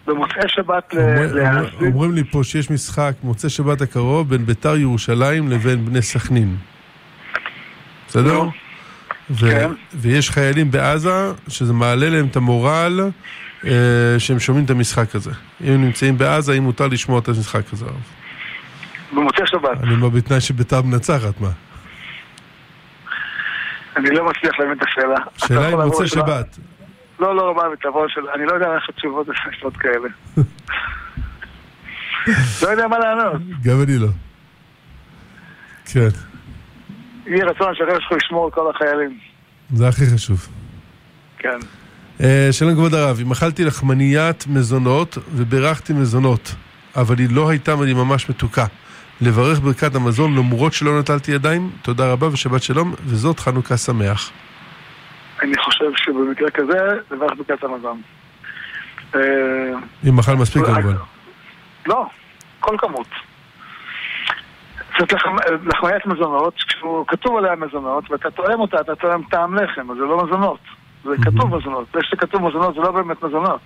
[0.06, 1.86] במוצאי שבת להאזין...
[1.86, 6.56] אומרים לי פה שיש משחק מוצאי שבת הקרוב בין ביתר ירושלים לבין בני סכנין.
[8.08, 8.42] בסדר?
[9.30, 9.70] ו- כן.
[9.94, 13.00] ויש חיילים בעזה שזה מעלה להם את המורל
[13.64, 13.70] אה,
[14.18, 15.30] שהם שומעים את המשחק הזה.
[15.64, 17.86] אם הם נמצאים בעזה, האם מותר לשמוע את המשחק הזה?
[19.12, 19.82] במוצאי שבת.
[19.82, 21.50] אני אומר בתנאי שביתר מנצחת, מה?
[23.96, 25.16] אני לא מצליח להבין את השאלה.
[25.36, 26.26] שאלה יכול אם לעבור מוצאי לשאלה?
[26.26, 26.58] שבת.
[27.20, 28.20] לא, לא, מה, תבוא של...
[28.34, 30.08] אני לא יודע איך התשובות לשאלות כאלה.
[32.62, 33.42] לא יודע מה לענות.
[33.62, 34.08] גם אני לא.
[35.92, 36.08] כן,
[37.26, 39.18] יהי רצון שהחבר'ה שלך ישמור על כל החיילים.
[39.74, 40.48] זה הכי חשוב.
[41.38, 41.58] כן.
[42.20, 46.54] אה, שלום כבוד הרב, אם אכלתי לחמניית מזונות ובירכתי מזונות,
[46.96, 48.64] אבל היא לא הייתה היא ממש מתוקה,
[49.20, 51.70] לברך ברכת המזון למרות שלא נטלתי ידיים.
[51.82, 54.30] תודה רבה ושבת שלום, וזאת חנוכה שמח.
[55.42, 56.78] אני חושב שבמקרה כזה,
[57.10, 58.00] לברך ברכת המזון.
[59.14, 59.20] אה,
[60.08, 60.94] אם אכל מספיק כמובן.
[61.86, 62.06] לא,
[62.60, 63.08] כל כמות.
[64.98, 65.12] זאת
[65.66, 70.04] לחמיית מזונות, כשהוא כתוב עליה מזונות, ואתה תואם אותה, אתה תואם טעם לחם, אז זה
[70.04, 70.58] לא מזונות.
[71.04, 71.86] זה כתוב מזונות.
[71.94, 73.60] זה שכתוב מזונות זה לא באמת מזונות.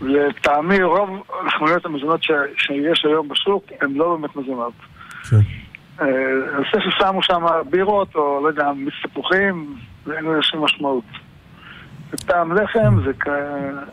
[0.00, 1.10] לטעמי רוב
[1.46, 4.72] לחמניות המזונות שיש היום בשוק הן לא באמת מזונות.
[5.30, 5.36] כן.
[6.00, 6.06] אה,
[6.56, 9.76] אני חושב ששמו שם בירות או לא יודע, מיץ תפוחים,
[10.06, 11.04] ואין לזה שום משמעות.
[12.16, 13.28] טעם לחם זה כ...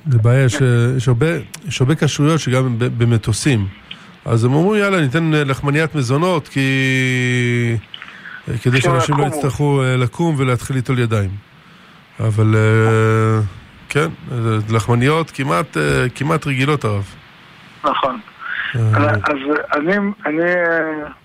[0.08, 0.46] זה בעיה,
[1.68, 3.68] יש הרבה כשרויות שגם במטוסים.
[4.26, 6.60] אז הם אומרים, יאללה, ניתן לחמניית מזונות, כי...
[8.62, 11.30] כדי שאנשים לא יצטרכו אה, לקום ולהתחיל ליטול ידיים.
[12.20, 13.40] אבל אה,
[13.90, 14.08] כן,
[14.70, 17.16] לחמניות כמעט, אה, כמעט רגילות הרב.
[17.84, 18.20] נכון.
[18.74, 19.38] אז
[19.74, 19.96] אני...
[20.26, 20.52] אני...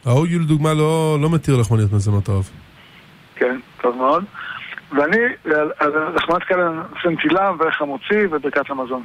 [0.06, 2.50] ההוגי לדוגמה לא, לא מתיר לחמניות מזונות הרב.
[3.36, 4.24] כן, טוב מאוד.
[4.92, 5.16] ואני,
[6.14, 9.02] לחמניות כאלה עושים תפילה ואיך המוציא וברכת המזון.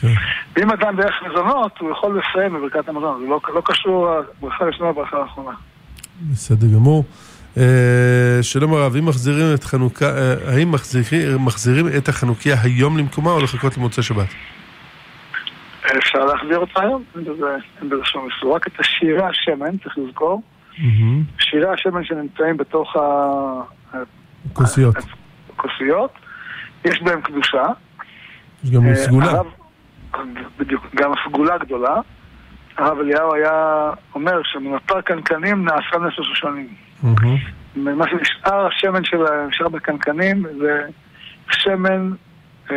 [0.00, 0.62] כן.
[0.62, 4.08] אם אדם דרך מזונות, הוא יכול לסיים בברכת המזון, זה לא, לא קשור,
[4.40, 5.56] ברכה ראשונה וברכה האחרונה.
[6.30, 7.04] בסדר גמור.
[7.58, 13.30] אה, שלום הרב, אם מחזירים את חנוכה, אה, האם מחזירים, מחזירים את החנוכיה היום למקומה
[13.30, 14.28] או לחכות למוצאי שבת?
[15.98, 17.02] אפשר להחזיר אותה היום,
[17.80, 18.56] אין בזה שום איסור.
[18.56, 20.42] רק את השירי השמן, צריך לזכור.
[21.38, 22.96] שירי השמן שנמצאים בתוך
[24.52, 24.96] הכוסיות.
[25.54, 26.12] הכוסיות,
[26.84, 27.64] יש בהם קדושה.
[28.64, 29.40] יש גם אה, סגולה.
[30.58, 32.00] בדיוק, גם סגולה גדולה.
[32.76, 36.68] הרב אליהו היה אומר שמנותר קנקנים נעשה נס השושנים.
[37.76, 40.82] מה שנשאר, השמן שנשאר בקנקנים זה
[41.50, 42.10] שמן,
[42.70, 42.76] אה,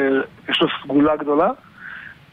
[0.49, 1.49] יש לו סגולה גדולה.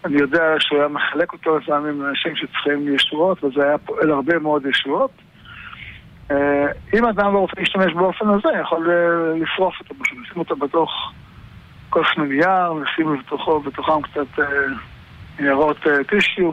[0.05, 4.67] אני יודע שהוא היה מחלק אותו לפעמים לאנשים שצריכים ישועות, וזה היה פועל הרבה מאוד
[4.67, 5.11] ישועות.
[6.31, 11.13] אה, אם אדם לא רוצה להשתמש באופן הזה, יכול אה, לשרוף אותו, לשים אותו בתוך
[11.99, 14.43] כוס מנייר, לשים בתוכו, בתוכם קצת
[15.41, 15.77] ניירות
[16.09, 16.53] טישיו,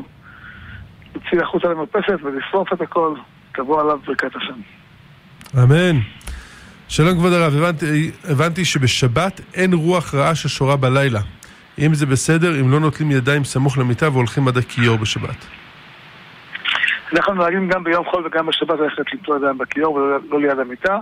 [1.13, 3.15] להוציא החוצה למרפסת ולשרוף את הכל,
[3.55, 4.59] תבוא עליו ברכת השם.
[5.63, 5.99] אמן.
[6.87, 11.19] שלום כבוד הרב, הבנתי, הבנתי שבשבת אין רוח רעה ששורה בלילה.
[11.79, 15.45] אם זה בסדר, אם לא נוטלים ידיים סמוך למיטה והולכים עד הכיור בשבת.
[17.13, 20.99] אנחנו נוהגים גם ביום חול וגם בשבת ללכת למצוא ידיים בכיור ולא ליד המיטה.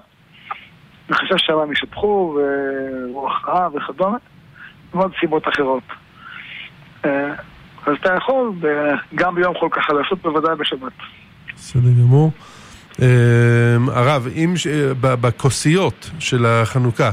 [1.10, 4.18] מחשש שהמים ישפכו ורוח רעה וכדומה,
[4.93, 5.84] ועוד סיבות אחרות.
[7.06, 7.34] אה,
[7.86, 8.51] אז אתה יכול
[9.16, 10.91] גם ביום חול ככה לעשות בוודאי בשבת.
[11.56, 12.32] בסדר גמור.
[12.99, 13.06] אמ,
[13.89, 14.54] הרב, אם,
[15.01, 17.12] בכוסיות של החנוכה,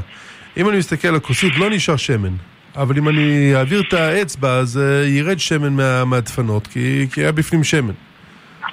[0.57, 2.33] אם אני מסתכל על הכוסית, לא נשאר שמן.
[2.75, 7.31] אבל אם אני אעביר את האצבע, אז אה, ירד שמן מה, מהדפנות, כי, כי היה
[7.31, 7.93] בפנים שמן.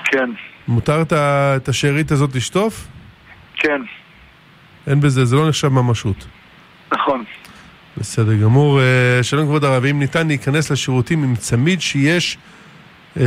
[0.05, 0.31] כן.
[0.69, 2.89] מותר את השארית הזאת לשטוף?
[3.57, 3.83] כן.
[4.89, 6.27] אין בזה, זה לא נחשב ממשות.
[6.93, 7.25] נכון.
[7.97, 8.81] בסדר גמור.
[8.81, 12.39] אה, שלום כבוד הרב, אם ניתן להיכנס לשירותים עם צמיד שיש
[13.17, 13.25] אה,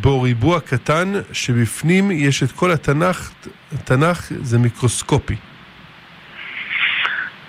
[0.00, 3.30] בו ריבוע קטן, שבפנים יש את כל התנ"ך,
[3.72, 5.36] התנ"ך זה מיקרוסקופי.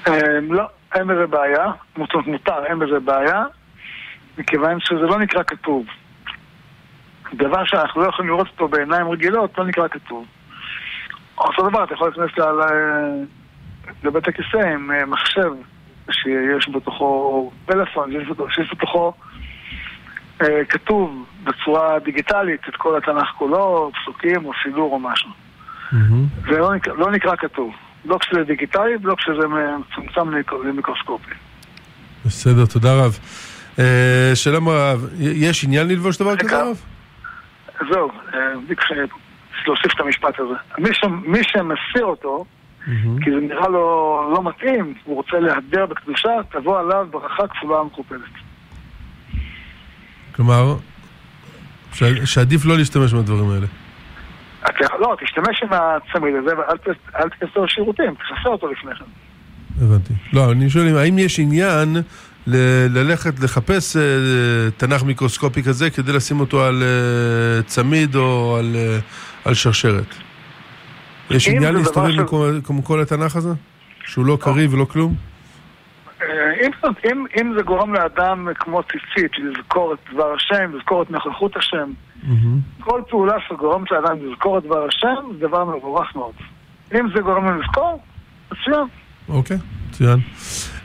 [0.08, 0.14] אה,
[0.50, 0.64] לא,
[0.96, 1.66] אין בזה בעיה,
[1.98, 3.44] מותר, אין בזה בעיה,
[4.38, 5.86] מכיוון שזה לא נקרא כתוב.
[7.34, 10.26] דבר שאנחנו לא יכולים לראות אותו בעיניים רגילות, לא נקרא כתוב.
[11.48, 12.46] אותו דבר, אתה יכול להיכנס
[14.04, 15.52] לבית הכיסא עם אה, מחשב
[16.12, 18.12] שיש בתוכו פלאפון,
[18.50, 19.14] שיש בתוכו
[20.42, 25.30] אה, כתוב בצורה דיגיטלית את כל התנ"ך כולו, פסוקים או סידור או משהו.
[26.42, 27.74] זה לא נקרא, לא נקרא כתוב.
[28.06, 30.30] לא כשזה דיגיטלי ולא כשזה מצומצם
[30.66, 31.32] למיקרוסקופי.
[32.26, 33.20] בסדר, תודה רב.
[33.80, 36.82] אה, שלום הרב, יש עניין ללבוש דבר כזה רב?
[37.92, 38.12] זהו,
[39.68, 40.54] להוסיף את המשפט הזה.
[41.26, 42.46] מי שמסיר אותו,
[43.22, 48.22] כי זה נראה לו לא מתאים, הוא רוצה להדר בקדושה, תבוא עליו ברכה כפולה ומכופלת.
[50.36, 50.76] כלומר,
[52.26, 53.68] שעדיף לא להשתמש בדברים האלה.
[55.00, 59.06] לא, תשתמש עם הצמיד הזה ואל תכנסה לשירותים, תכנסה אותו לפני כן.
[59.82, 60.14] הבנתי.
[60.34, 61.98] לא, אני שואל, האם יש עניין
[62.48, 64.00] ל- ללכת לחפש uh,
[64.78, 70.16] תנ"ך מיקרוסקופי כזה כדי לשים אותו על uh, צמיד או על, uh, על שרשרת?
[71.30, 72.28] יש עניין להסתובב
[72.64, 73.50] כמו כל התנ"ך הזה?
[74.06, 75.16] שהוא לא קריא ולא כלום?
[76.62, 76.72] אם,
[77.12, 81.92] אם, אם זה גורם לאדם כמו ציצית לזכור את דבר השם, לזכור את נוכחות השם,
[82.24, 82.84] mm-hmm.
[82.84, 86.34] כל פעולה שגורמת לאדם לזכור את דבר השם זה דבר מבורך מאוד.
[87.00, 88.04] אם זה גורם לו לזכור,
[88.52, 88.88] מצוין.
[89.32, 89.58] אוקיי,
[89.90, 90.20] מצוין.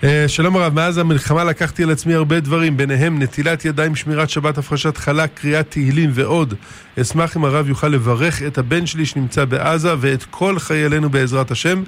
[0.05, 4.59] אה, שלום הרב, מאז המלחמה לקחתי על עצמי הרבה דברים, ביניהם נטילת ידיים, שמירת שבת,
[4.59, 6.55] הפרשת חלה, קריאת תהילים ועוד.
[7.01, 11.83] אשמח אם הרב יוכל לברך את הבן שלי שנמצא בעזה ואת כל חיילינו בעזרת השם.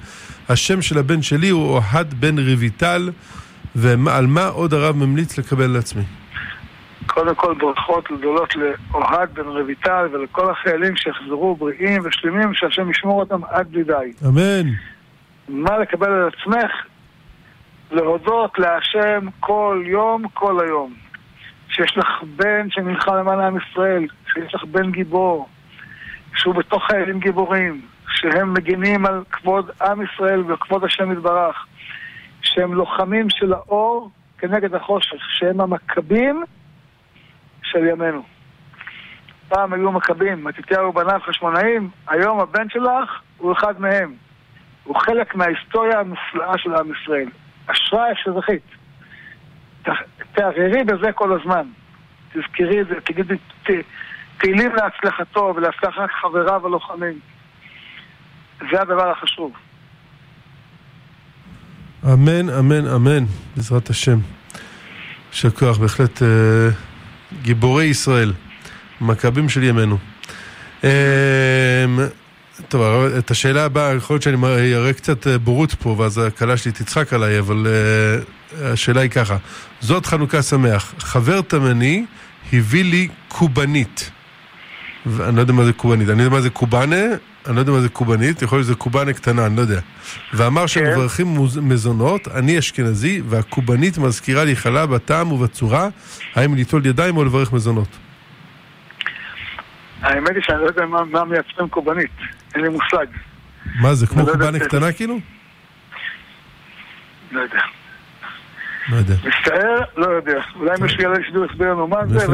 [0.49, 3.11] השם של הבן שלי הוא אוהד בן רויטל,
[3.75, 6.03] ועל מה עוד הרב ממליץ לקבל על עצמי?
[7.07, 13.41] קודם כל ברכות גדולות לאוהד בן רויטל ולכל החיילים שיחזרו בריאים ושלמים, שהשם ישמור אותם
[13.51, 14.27] עד בלי די.
[14.29, 14.71] אמן.
[15.49, 16.71] מה לקבל על עצמך?
[17.91, 20.95] להודות להשם כל יום, כל היום.
[21.69, 25.49] שיש לך בן שנלחם למען עם ישראל, שיש לך בן גיבור,
[26.37, 31.67] שהוא בתוך חיילים גיבורים, שהם מגינים על כבוד עם ישראל וכבוד השם יתברך,
[32.43, 36.43] שהם לוחמים של האור כנגד החושך, שהם המכבים
[37.63, 38.23] של ימינו.
[39.49, 44.28] פעם היו מכבים, מתתיהו בניו חשמונאים, היום הבן שלך הוא אחד מהם.
[44.89, 47.29] הוא חלק מההיסטוריה המופלאה של עם ישראל.
[47.67, 48.63] אשרייך שזכית.
[50.33, 51.67] תערערי בזה כל הזמן.
[52.33, 53.35] תזכרי את זה, תגידי
[54.39, 57.19] תהילים להצלחתו ולהצלחת חבריו הלוחמים.
[58.59, 59.53] זה הדבר החשוב.
[62.05, 63.25] אמן, אמן, אמן,
[63.57, 64.19] בעזרת השם.
[65.31, 66.69] יישר כוח, בהחלט אה,
[67.43, 68.33] גיבורי ישראל,
[69.01, 69.99] מכבים של ימינו.
[70.85, 71.85] אה,
[72.69, 76.73] טוב, את השאלה הבאה, יכול להיות שאני אראה קצת אה, בורות פה, ואז הכלה שלי
[76.73, 79.37] תצחק עליי, אבל uh, השאלה היא ככה:
[79.81, 80.95] זאת חנוכה שמח.
[80.99, 82.05] חבר תימני
[82.53, 84.11] הביא לי קובנית.
[85.07, 86.09] ואני לא יודע מה זה קובנית.
[86.09, 87.05] אני יודע מה זה קובאנה,
[87.47, 89.81] אני לא יודע מה זה קובנית, יכול להיות שזה קובאנה קטנה, אני לא יודע.
[90.35, 90.93] ואמר כן.
[90.93, 95.89] מברכים מזונות, אני אשכנזי, והקובנית מזכירה לי חלה בטעם ובצורה,
[96.35, 97.89] האם ליטול ידיים או לברך מזונות.
[100.03, 102.11] האמת היא שאני לא יודע מה, מה מייצרים קובנית,
[102.59, 103.07] אין לי מושג.
[103.81, 105.19] מה זה, כמו לא קובנה קטנה כאילו?
[107.31, 107.61] לא יודע.
[108.89, 109.15] לא יודע.
[109.15, 110.41] מצטער, לא יודע.
[110.57, 112.27] אולי אם יש לי ילד שידור יסביר לנו מה זה.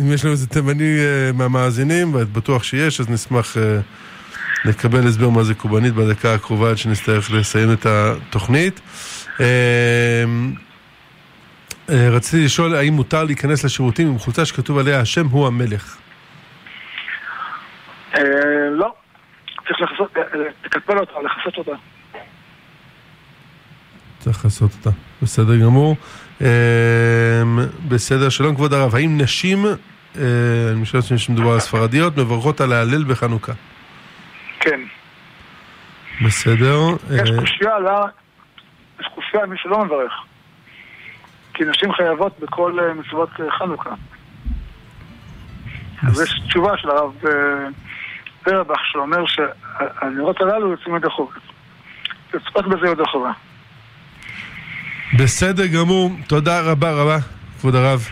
[0.00, 3.78] אם יש לנו איזה תימני אה, מהמאזינים, ואת בטוח שיש, אז נשמח אה,
[4.64, 8.80] לקבל הסבר מה זה קובנית בדקה הקרובה עד שנצטרך לסיים את התוכנית.
[11.90, 15.96] אה, רציתי לשאול האם מותר להיכנס לשירותים עם חולצה שכתוב עליה השם הוא המלך.
[18.16, 18.22] אה,
[18.70, 18.94] לא,
[19.68, 20.16] צריך לחסות,
[20.74, 21.82] אה, לקפל אותה, לכסות אותה.
[24.18, 24.90] צריך לעשות אותה,
[25.22, 25.96] בסדר גמור.
[26.42, 27.42] אה,
[27.88, 29.66] בסדר, שלום כבוד הרב, האם נשים,
[30.16, 33.52] אני חושב שמדובר על ספרדיות, מברכות על ההלל בחנוכה?
[34.60, 34.80] כן.
[36.24, 36.78] בסדר.
[37.10, 37.76] יש קושייה,
[39.00, 40.12] יש קושייה מי שלא מברך.
[41.54, 43.90] כי נשים חייבות בכל מצוות חנוכה.
[46.08, 47.12] אז יש תשובה של הרב
[48.42, 49.26] פרבך שאומר
[49.80, 51.32] שהנרות הללו יוצאים ידי חובה.
[52.34, 53.32] יוצאות בזה ידי חובה.
[55.18, 57.18] בסדר גמור, תודה רבה רבה,
[57.60, 58.08] כבוד הרב.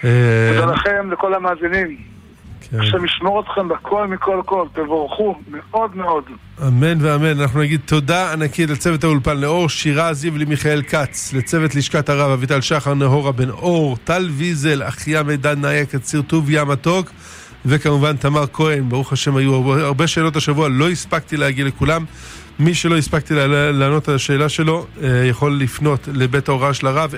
[0.00, 1.96] תודה לכם, לכל המאזינים.
[2.70, 2.80] כן.
[2.80, 6.24] השם ישמור אתכם בכל מכל כל, תבורכו מאוד מאוד.
[6.68, 7.40] אמן ואמן.
[7.40, 12.60] אנחנו נגיד תודה ענקית לצוות האולפן, לאור שירה זיו למיכאל כץ, לצוות לשכת הרב אביטל
[12.60, 17.10] שחר נהורה בן אור, טל ויזל, אחיה מידן נאיה קציר טוביה מתוק.
[17.66, 22.04] וכמובן תמר כהן, ברוך השם היו הרבה, שאלות השבוע, לא הספקתי להגיע לכולם.
[22.58, 23.34] מי שלא הספקתי
[23.72, 27.14] לענות על השאלה שלו, אה, יכול לפנות לבית ההוראה של הרב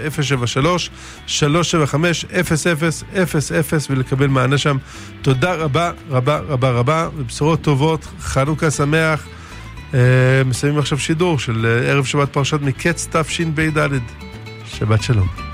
[1.26, 1.30] 073-375-0000
[3.90, 4.76] ולקבל מענה שם.
[5.22, 9.26] תודה רבה, רבה, רבה, רבה, ובשורות טובות, חנוכה שמח.
[9.94, 9.98] אה,
[10.44, 13.88] מסיימים עכשיו שידור של אה, ערב שבת פרשת מקץ תשפ"ד.
[14.66, 15.53] שבת שלום.